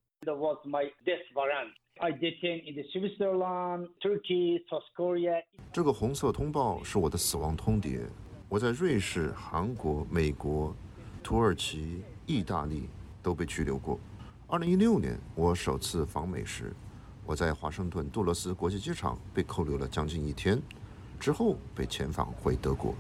[5.73, 8.07] 这个红色通报是我的死亡通牒。
[8.47, 10.77] 我在瑞士、韩国、美国、
[11.23, 12.91] 土耳其、意大利
[13.23, 13.99] 都被拘留过。
[14.47, 16.75] 二零一六年我首次访美时，
[17.25, 20.61] 我在华盛顿杜勒斯国际机场被扣留了将近一天，
[21.19, 22.95] 之后被遣返回德国。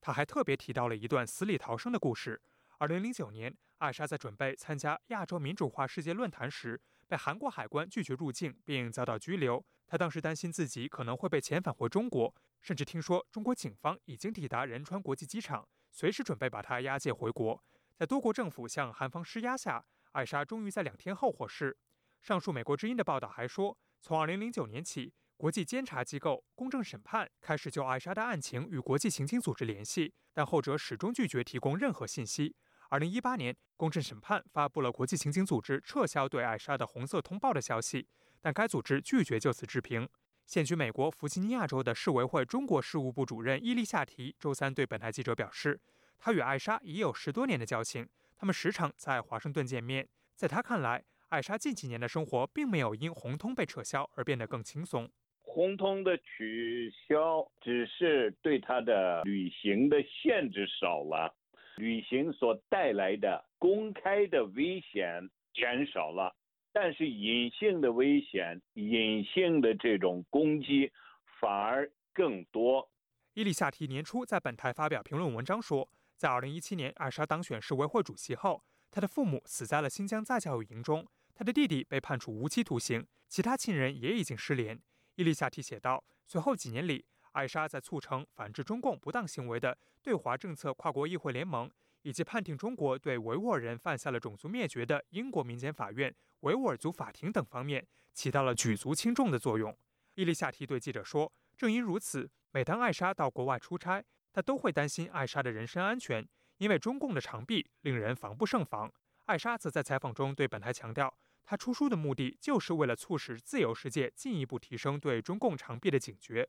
[0.00, 2.40] 他还特别提到了一段死里逃生的故事。
[2.80, 9.66] 二零零九年，艾莎在准备参加亚洲民主化世界论坛时，被韩国海关拒绝入境，并遭到拘留。
[9.88, 17.60] 她当时担心自己可能会被遣返回中国，甚至听说中国警方已经抵达仁川国际机场，随时准备把她押解回国。
[17.96, 21.76] 在多国政府向韩方施压下，艾莎终于在两天后获释。
[22.22, 32.54] 上述美国之音的报道还说，从2009年起，国际监察机构公正审判开始就艾莎的案情与国际刑警组织联系，但后者始终拒绝提供任何信息。
[32.90, 38.06] 2018年，公正审判发布了国际刑警组织撤销对艾莎的红色通报的消息，
[38.40, 40.08] 但该组织拒绝就此置评。
[40.46, 45.78] 现居美国弗吉尼亚州的市委会中国事务部主任伊丽夏提周三对本台记者表示，
[46.18, 50.08] 他与艾莎已有十多年的交情，他们时常在华盛顿见面。
[50.34, 55.10] 在他看来，艾莎近几年的生活并没有因红通被撤销而变得更轻松。
[55.42, 61.34] 红通的取消只是对他的旅行的限制少了，
[61.78, 66.36] 旅行所带来的公开的危险减少了。
[66.70, 70.92] 但是隐性的危险、隐性的这种攻击
[71.40, 72.88] 反而更多。
[73.32, 84.78] 伊丽夏提年初在本台发表评论文章说，在2017年艾莎当选市委会主席后，他的父母死在了新疆再教育营中，他的弟弟被判处无期徒刑，其他亲人也已经失联。
[85.16, 87.06] 伊丽夏提写道，随后几年里，
[87.38, 91.70] 艾莎在促成反制中共不当行为的对华政策跨国议会联盟，
[92.02, 96.12] 以及判定中国对维吾尔人犯下了种族灭绝的英国民间法院。
[96.40, 99.76] 维吾尔族法庭等方面起到了举足轻重的作用。
[100.14, 108.92] 伊丽夏提对记者说：“正因如此，每当艾莎到国外出差，他都会担心艾莎的人身安全，因为中共的长臂令人防不胜防。”
[109.26, 116.48] 艾莎则在采访中对本台强调，他出书的目的就是为了促使自由世界进一步提升对中共长臂的警觉。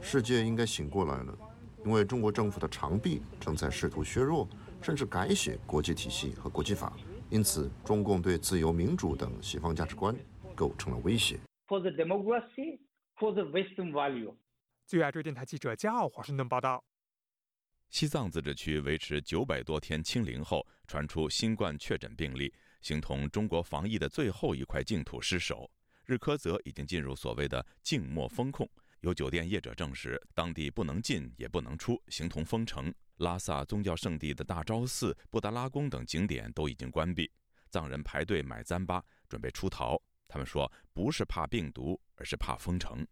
[0.00, 1.38] 世界应该醒过来了，
[1.84, 4.48] 因为中国政府的长臂正在试图削弱。
[4.80, 6.96] 甚至改写国际体系和国际法，
[7.30, 10.14] 因此中共对自由民主等西方价值观
[10.54, 11.36] 构成了威胁。
[11.66, 12.78] For the democracy,
[13.16, 14.36] for the Western value。
[14.86, 16.84] 据亚洲电台记者加奥华盛顿报道，
[17.90, 25.70] 西藏自治区维持九百多天清零后，传出新冠确诊病例，形同中国防疫的最后一块净土失守。
[26.04, 28.68] 日喀则已经进入所谓的静默封控，
[29.00, 32.92] 有酒店业者证实，当地不能进也不能出，形同封城。
[33.18, 37.30] 拉萨宗教圣地的大昭寺、布达拉宫等景点都已经关闭，
[37.68, 40.00] 藏人排队买糌粑，准备出逃。
[40.28, 43.06] 他们说，不是怕病毒，而是怕封城。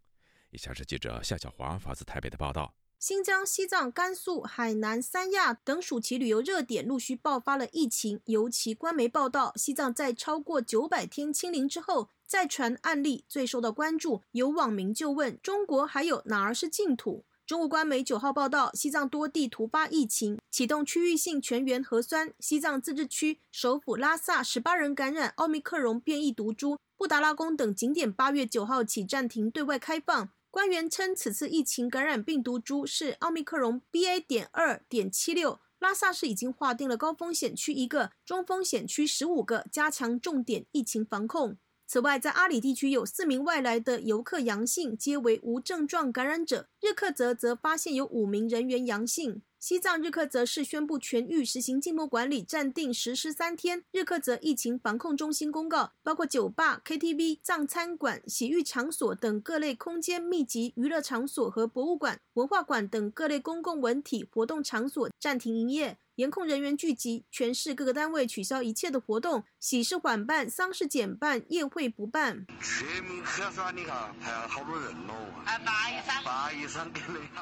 [0.51, 14.23] 以下是记者夏小华发自台北的报道：新疆、西藏、甘肃、海南、三亚等暑期旅游热点陆续爆发了疫情，尤其官媒报道，西藏在超过九百天清零之后，再传案例最受到关注。
[14.33, 17.27] 有网民就问：中国还有哪儿是净土？
[17.47, 22.33] 中国官媒九号报道，西藏多地突发疫情，启动区域性全员核酸。
[22.41, 30.31] 西藏自治区首府拉萨十八人感染奥密克戎变异毒株，布达拉宫等景点八月九号起暂停对外开放。
[30.51, 34.21] 官员称，此次疫情感染病毒株是奥密克戎 BA.
[34.21, 35.61] 点二点七六。
[35.79, 41.59] 拉萨市已经划定了高风险区一个，中风险区十五个，加强重点疫情防控。
[41.87, 46.69] 此外，在阿里地区有四名外来的游客阳性，皆为无症状感染者。
[46.81, 49.43] 日喀则则发现有五名人员阳性。
[49.69, 53.83] 西藏日喀则市宣布全域实行静默管理，暂定实施三天。
[53.91, 65.99] 日喀则疫情防控中心公告，包括酒吧、KTV、藏餐馆、洗浴场所等各类空间密集娱乐场所和博物馆、文化馆等各类公共文体活动场所暂停营业。
[66.17, 72.47] 严控人员聚集，全市各个单位取消一切的活动，喜事缓办，丧事减办，宴会不办。
[72.63, 75.13] 全民核酸，你看排了好多人喽。
[75.45, 76.91] 啊，八一三，八一三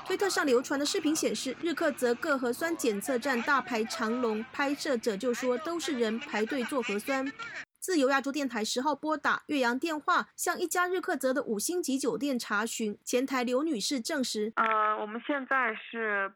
[0.04, 7.32] 推特上流传的视频显示，日喀则各核酸检测站大排长龙，拍摄者就说都是人排队做核酸。
[7.78, 16.32] 自由亚洲电台十号拨打岳阳电话，向一家日喀则的五星级酒店查询，前台刘女士证实：呃，我们现在是。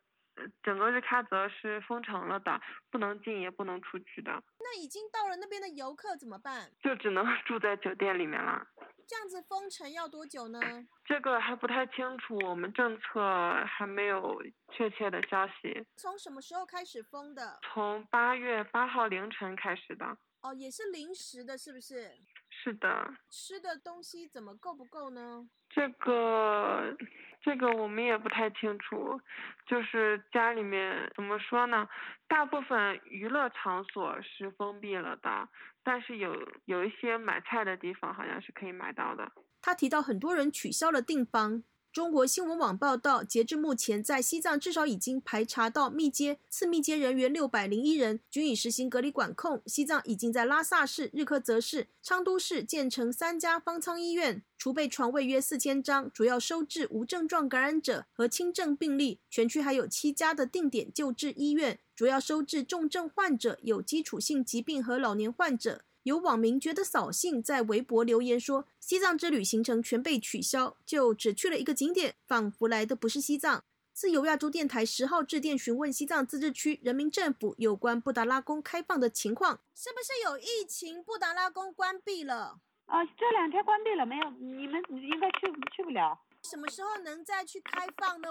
[0.62, 2.60] 整个日喀则是封城了的，
[2.90, 4.42] 不能进也不能出去的。
[4.58, 6.70] 那已经到了那边的游客怎么办？
[6.82, 8.66] 就只能住在酒店里面了。
[9.06, 10.60] 这样子封城要多久呢？
[11.04, 13.20] 这个还不太清楚，我们政策
[13.64, 15.86] 还没有确切的消息。
[15.96, 17.58] 从什么时候开始封的？
[17.62, 20.18] 从八月八号凌晨开始的。
[20.42, 22.12] 哦，也是临时的，是不是？
[22.50, 23.14] 是的。
[23.30, 25.48] 吃的东西怎么够不够呢？
[25.70, 26.94] 这个。
[27.40, 29.20] 这个我们也不太清楚，
[29.66, 31.88] 就是家里面怎么说呢？
[32.26, 35.48] 大部分娱乐场所是封闭了的，
[35.82, 36.36] 但是有
[36.66, 39.30] 有一些买菜的地方好像是可以买到的。
[39.62, 41.62] 他提到很多人取消了订房。
[41.90, 49.62] 中国新闻网报道，截至目前，在西藏至少已经排查到密接、次密接人员六百零一人，均已实行隔离管控。
[49.66, 59.20] 西藏已经在拉萨市、日喀则市、昌都市建成三家方舱医院，储备床位约四千张，主要收治无症状感染者和轻症病例。
[59.30, 65.82] 全区还有七家的定点救治医院，主要收治重症患者、有基础性疾病和老年患者。
[66.08, 81.02] 有网民觉得扫兴，在微博留言说：“西藏之旅行程全被取消，就只去了一个景点，仿佛来的不是西藏。”自由亚洲电台十号致电询问西藏自治区人民政府有关布达拉宫开放的情况，是不是有疫情？
[81.02, 82.58] 布达拉宫关闭了？
[82.86, 86.18] 啊，这两天关闭了，没有，你们应该去去不了。
[86.42, 88.28] 什么时候能再去开放呢？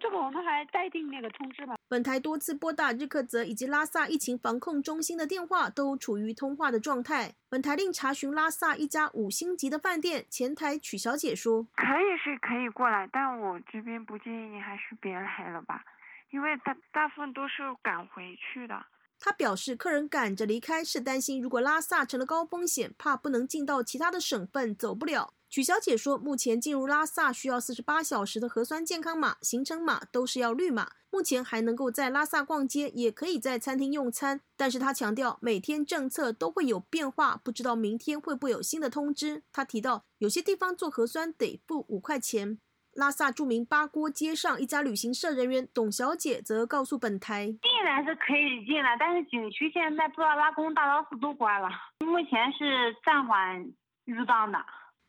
[0.00, 1.76] 这个我们还待定那个通知吧。
[1.88, 7.34] 本台多次拨打日喀则以及拉萨疫情防控中心的电话，都处于通话的状态。
[7.48, 15.82] 本台另查询拉萨一家五星级的饭店，前台曲小姐说：“可以是可以过来，但我这边不建议你还是别来了吧，
[16.30, 18.86] 因为大大部分都是赶回去的。”
[19.20, 25.34] 他表示，客人赶着离开是担心，如果拉萨成了高风险，怕不能进到其他的省份，走不了。
[25.50, 30.90] 曲小姐说，目前进入拉萨需要四十八小时的核酸健康码、行程码都是要绿码。
[31.10, 34.42] 目前还能够在拉萨逛街，也可以在餐厅用餐。
[34.58, 39.42] 但是她强调，每天政策都会有变化，不知道明天会不会有新的通知。
[39.50, 42.58] 她提到，有些地方做核酸得付五块钱。
[42.92, 51.70] 拉萨著名八锅街上一家旅行社人员董小姐则告诉本台，进来是可以进来，但是景区现在布达拉宫、大昭寺都关了，
[52.00, 53.64] 目前是暂缓
[54.04, 54.58] 入藏的。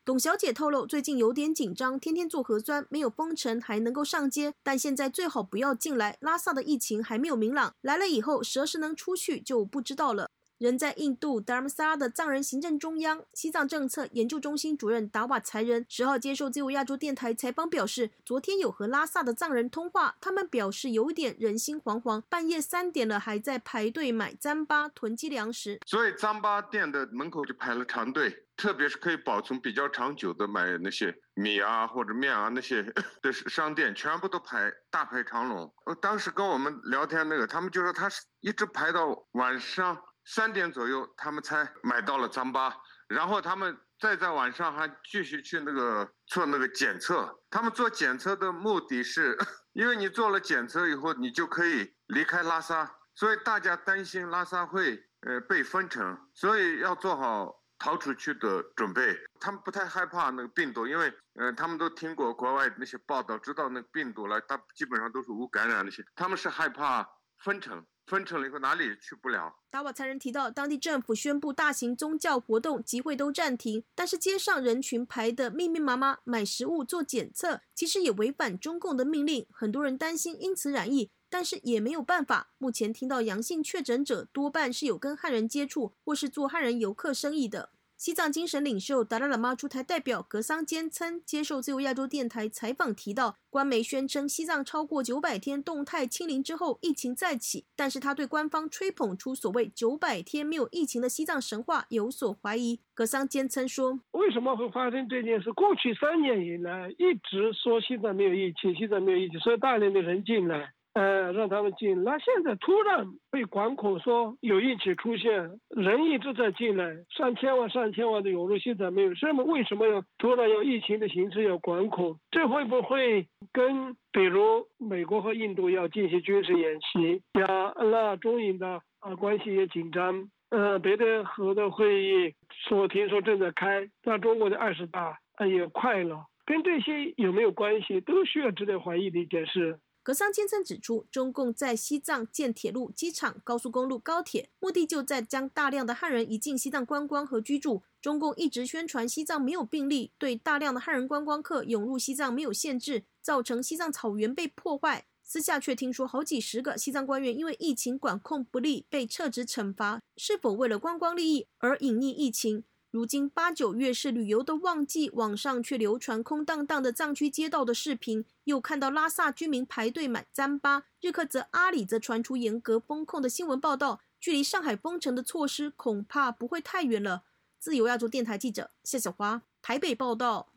[0.10, 6.18] 董小姐透露，最近有点紧张，天天做核酸，没有封城还能够上街，但现在最好不要进来。
[6.20, 10.32] 拉萨的疫情还没有明朗，来了以后何时能出去就不知道了。
[10.60, 25.80] 人在印度达尔萨拉的藏人行政中央西藏政策研究中心主任达瓦才仁十号接受自由亚洲电台采访表示，昨天有和拉萨的藏人通话，他们表示有点人心惶惶，半夜三点了还在排队买糌粑囤积粮食。
[25.86, 32.84] 所以糌粑店的门口就排了长队，特别是可以保存比较长久的买那些米啊或者面啊那些
[33.24, 35.74] 的商店，全部都排大排长龙。
[35.86, 39.98] 呃，当时跟我们聊天那个，他们就说他是一直排到晚上。
[40.30, 42.72] 三点左右，他们才买到了糌粑，
[43.08, 47.36] 然后他们再在晚上还继续去那个做那个检测。
[47.50, 49.36] 他们做检测的目的是，
[49.74, 59.18] 因为你做了检测以后，你就可以离开拉萨，所以大家担心拉萨会呃被封城，所以要做好逃出去的准备。
[59.40, 66.06] 他们不太害怕那个病毒，因为呃他们都听过国外那些报道，知道那个病毒了，它基本上都是无感染那些。
[66.16, 67.10] 他们是害怕
[67.40, 67.84] 封城。
[68.10, 69.54] 分成了以后哪里去不了？
[69.70, 79.46] 达瓦才人提到，当地政府宣布大型宗教活动集会都暂停，但是街上人群排得密密麻麻，买食物做检测，其实也违反中共的命令。
[79.52, 82.50] 很多人担心因此染疫，但是也没有办法。
[82.58, 87.70] 目前听到阳性确诊者多半是有跟汉人接触或是做汉人游客生意的。
[88.00, 102.80] 西藏精神领袖达拉喇嘛出台代表格桑坚称接受自由亚洲电台采访提到，官媒宣称西藏超过九百天动态清零之后疫情再起，但是他对官方吹捧出所谓九百天没有疫情的西藏神话有所怀疑。
[102.94, 105.52] 格桑坚称说：“为什么会发生这件事？
[105.52, 115.32] 过去三年以来一直说西藏没有疫情，西藏没有疫情，所以大量的人进来。”呃，让他们进，那现在突然被管控，说有疫情出现，
[115.70, 122.18] 人一直在进来，上千万、上千万的涌入，现在没有，什么为什么要突然要疫情的形式要管控？
[122.32, 127.74] 这会不会跟比如美国和印度要进行军事演习呀？
[127.78, 139.80] 那中印的啊关系也紧张，呃，别的核的会议说听说正在开，那中国的二十大也快了，跟这些有没有关系，都需要值得怀疑的一件事。
[140.10, 147.84] 格桑先生指出，中共在西藏建铁路、机场、高速公路、高铁，目的就在将大量的汉人移进西藏观光和居住。
[148.02, 155.06] 中共一直宣传西藏没有病例，对大量的汉人观光客涌入西藏没有限制，造成西藏草原被破坏。
[155.22, 162.64] 私下却听说好几十个西藏官员因为疫情管控不力被撤职惩罚，是否为了观光利益而隐匿疫情？
[162.92, 177.26] 如今八九月是旅游的旺季，网上却流传空荡荡的藏区街道的视频，又看到拉萨居民排队买糌粑，日喀则阿里则传出严格封控的新闻报道，距离上海封城的措施恐怕不会太远了。
[177.60, 180.52] 自由亚洲电台记者谢小华台北报道。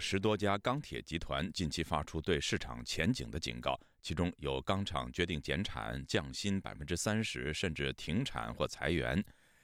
[0.00, 9.22] 十多家钢铁集团近期发出对市场前景的警告，其中有钢厂决定减产、降薪百分之三十，甚至停产或裁员。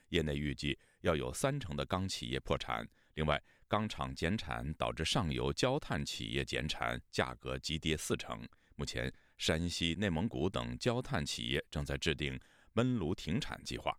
[0.09, 2.87] 业内预计要有三成的钢企业破产。
[3.15, 8.47] 另外，钢厂减产导致上游焦炭企业减产，价格急跌四成。
[8.75, 12.39] 目前，山西、内蒙古等焦炭企业正在制定
[12.75, 13.97] 焖炉停产计划。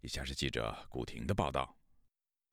[0.00, 1.75] 以下是记者古婷的报道。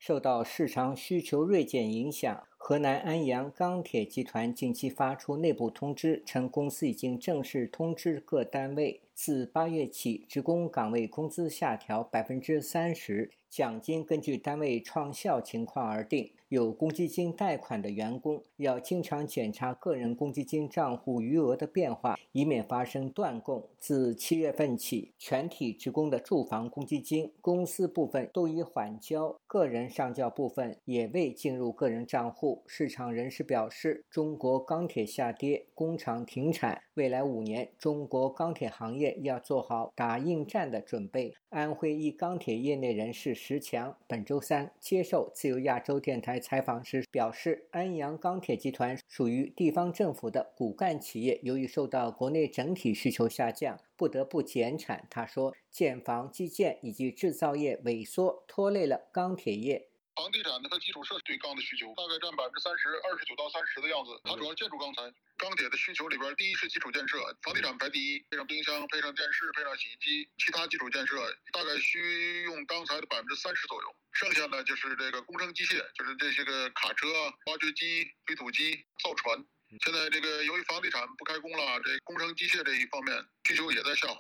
[0.06, 16.32] 受到市场需求锐减影响，河南安阳钢铁集团近期发出内部通知，称公司已经正式通知各单位，自八月起，职工岗位工资下调百分之三十，奖金根据单位创效情况而定。
[16.54, 23.68] 有公积金贷款的员工要经常检查个人公积金账户余额的变化，以免发生断供。
[23.80, 32.62] 自七月份起，全体职工的住房公积金公司部分都已缓交，个人上交部分也未进入个人账户。
[32.68, 41.34] 市场人士表示，中国钢铁下跌，工厂停产，未来五年中国钢铁行业要做好打硬战的准备。
[41.50, 46.43] 安徽一钢铁业内人士石强本周三接受自由亚洲电台。
[46.44, 55.08] 采访时表示，安阳钢铁集团属于地方政府的骨干企业，由于受到国内整体需求下降，不得不减产。
[55.10, 59.88] 他说，建房、基建以及制造业萎缩，拖累了钢铁业。
[60.16, 64.14] 房地产和基础设施对钢的需求大概占百分之三十二十九到三十的样子。
[64.24, 65.02] 它主要建筑钢材，
[65.38, 71.18] 钢铁的需求里边，第一是基础建设，房地产排第一，配上冰箱，配上电视，配上洗衣机，其他基础建设
[71.52, 73.96] 大概需用钢材的百分之三十左右。
[74.14, 77.08] 剩下呢就是这个工程机械，就是这些个卡车、
[77.48, 79.44] 挖掘机、推土机、造船。
[79.84, 84.18] 现在这个由于房地产不开工了，这工程机械这一方面需求也在下滑。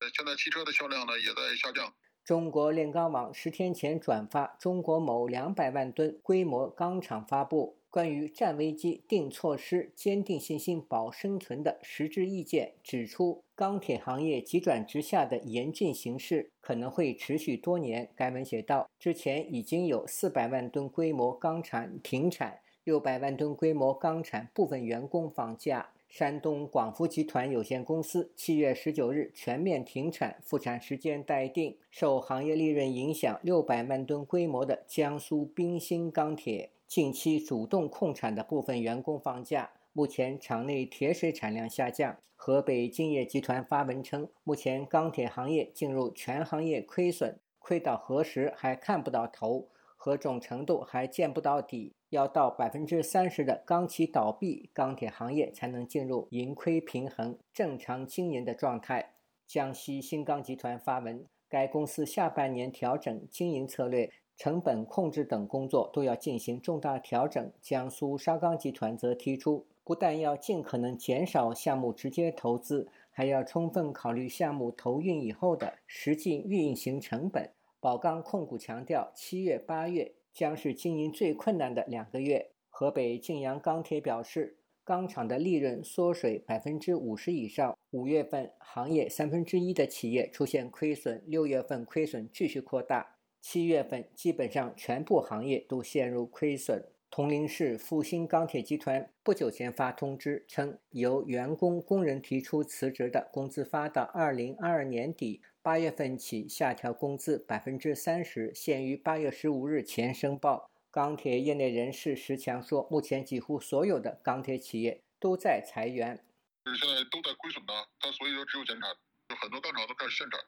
[0.00, 1.94] 呃现在汽车的销量呢也在下降。
[2.30, 18.08] 中国炼钢网十天前转发中国某两百万吨规模钢厂发布关于战危机定措施、坚定信心保生存的实质意见，指出钢铁行业急转直下的严峻形势可能会持续多年。
[18.14, 25.88] 该文写道：之前已经有四百万吨规模钢厂停产，六百万吨规模钢厂部分员工放假。
[26.10, 31.78] 山东广福集团有限公司七月十九日全面停产，复产时间待定。
[31.88, 39.70] 受行业利润影响，六百万吨规模的江苏冰兴钢铁近期主动控产的部分员工放假。
[39.92, 42.16] 目前厂内铁水产量下降。
[42.34, 49.68] 河北金业集团发文称，目前钢铁行业进入全行业亏损，亏到何时还看不到头。
[49.96, 59.12] 何种程度还见不到底，要到百分之三十的钢企倒闭，钢铁行业才能进入盈亏平衡、正常经营的状态。
[59.46, 67.52] 江西新钢集团发文，该公司下半年调整经营策略、成本控制等工作都要进行重大调整。
[67.60, 77.50] 江苏沙钢集团则提出，不但要尽可能减少项目直接投资，还要充分考虑项目投运以后的实际运行成本。
[77.78, 82.50] 宝钢控股强调，七月、八月将是经营最困难的两个月。
[82.68, 87.76] 河北晋阳钢铁表示，钢厂的利润缩水百分之五十以上。
[87.90, 96.84] 五月份，行业三分之一的企业出现亏损，六月份亏损继续扩大，七月份基本上全部行业都陷入亏损。
[97.10, 105.42] 铜陵市复兴钢铁集团不久前发通知称，由员工、工人提出辞职的，工资发到二零二二年底。
[105.60, 110.70] 八月份起下调工资百分之三十，限于八月十五日前申报。
[110.92, 116.24] 钢铁业内人士石强说，目前几乎所有的钢铁企业都在裁员，
[116.64, 118.88] 现在都在亏损的，他所以说只有减产，
[119.30, 120.38] 有很多钢厂都开始限产。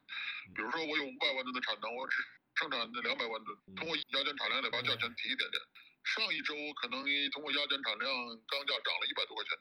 [0.55, 2.23] 比如说我有五百万吨的产能，我只
[2.55, 5.59] 生产那两百万吨，通过压减产量得把价钱提一点点。
[6.05, 8.09] 上一周可能通过压减产量，
[8.51, 9.55] 钢价涨了一百多块钱。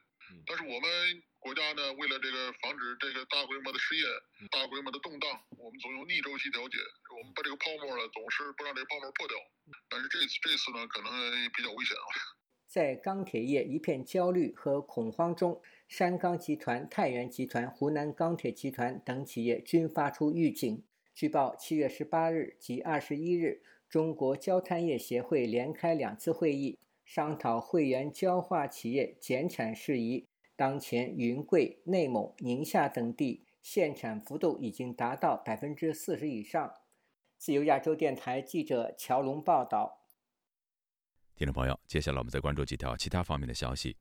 [0.45, 0.89] 但是我们
[1.39, 4.03] 国家呢，为了这个防止这个大规模的失业、
[4.49, 6.77] 大规模的动荡，我们总用逆周期调节。
[7.17, 9.35] 我们把这个泡沫呢，总是不让这个泡沫破掉。
[9.89, 11.11] 但是这次这次呢，可能
[11.51, 12.07] 比较危险啊。
[12.65, 20.85] 在钢铁业一片焦虑和恐慌中，山钢集团、太原集团、湖南钢铁集团等企业均发出预警。
[21.13, 23.61] 据报，七月十八日及二十一日，
[23.91, 26.79] 中国焦炭业协会连开两次会议。
[27.03, 30.29] 商讨会员焦化企业减产事宜。
[30.55, 36.73] 当前，云贵、内蒙、宁夏等地限产幅度已经达到百分之四十以上。
[37.37, 40.05] 自由亚洲电台记者乔龙报道。
[41.35, 43.97] 听众朋友，接下来我们再关注几条其他方面的消息。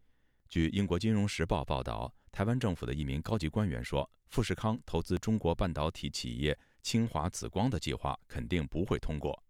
[0.48, 9.42] 据英国《金融时报》报道，台湾政府的一名高级官员说，富士康投资中国半导体企业清华紫光的计划肯定不会通过。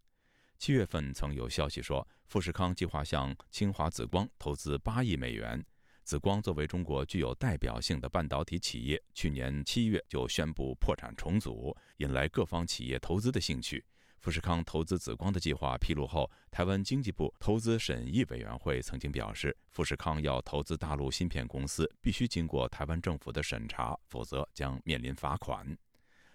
[0.60, 5.64] 七月份曾有消息说，富士康计划向清华紫光投资八亿美元。
[6.04, 13.82] 紫光作为中国具有代表性的半导体企业，去年七月就宣布破产重组，引来各方企业投资的兴趣。
[14.18, 25.74] 富士康投资紫光的计划披露后，台湾经济部投资审议委员会曾经表示，富士康要投资大陆芯片公司，必须经过台湾政府的审查，否则将面临罚款。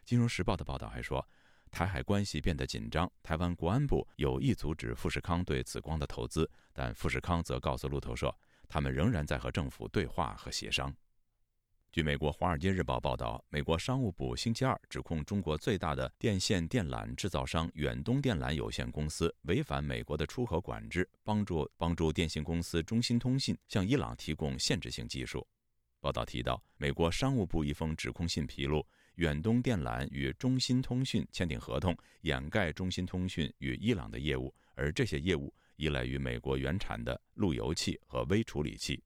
[0.03, 1.27] 金融时报的报道还说，
[1.75, 8.33] 台海关系变得紧张，台湾国安部有意阻止富士康对紫光的投资，但富士康则告诉路透社，
[8.69, 10.95] 他们仍然在和政府对话和协商。
[11.91, 25.45] 据美国《华尔街日报》报道，美国商务部星期二指控中国最大的电线电缆制造商远东电缆有限公司违反美国的出口管制，帮助帮助电信公司中兴通信向伊朗提供限制性技术。
[25.99, 39.01] 报道提到，美国商务部一封指控信披露，远东电缆与中兴通讯签订合同，掩盖中兴通讯与伊朗的业务，而这些业务依赖于美国原产的路由器和微处理器。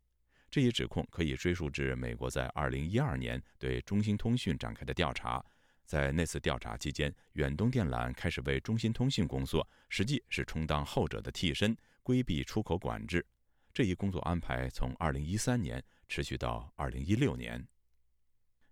[0.50, 5.44] 这一指控可以追溯至美国在2012年对中兴通讯展开的调查。
[5.86, 13.26] 在那次调查期间，远东电缆开始为中兴通讯工作，实际是充当后者的替身，规避出口管制。
[13.72, 17.68] 这一工作安排从2013年持续到2016年。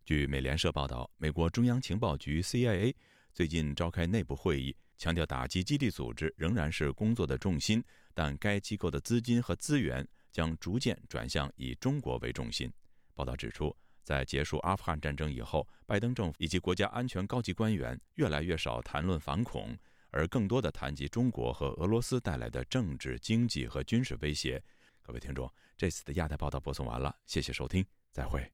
[0.08, 2.95] 据美联社报道，美国中央情报局 （CIA）
[3.34, 7.84] 最近召开内部会议，强调打击基地组织仍然是工作的重心，
[8.14, 10.08] 但该机构的资金和资源。
[10.32, 12.72] 将逐渐转向以中国为中心。
[13.16, 19.76] 报道指出，在结束阿富汗战争以后，拜登政府以及国家安全高级官员越来越少谈论反恐，
[20.12, 24.62] 而更多的谈及中国和俄罗斯带来的政治、经济和军事威胁。
[25.01, 28.47] 各位听众，这次的亚太报道播送完了，谢谢收听，再会。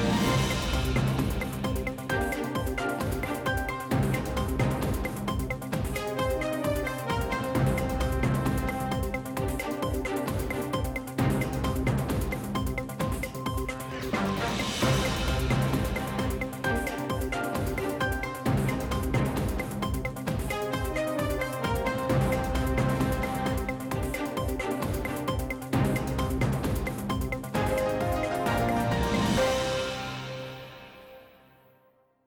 [0.00, 1.49] 頼む。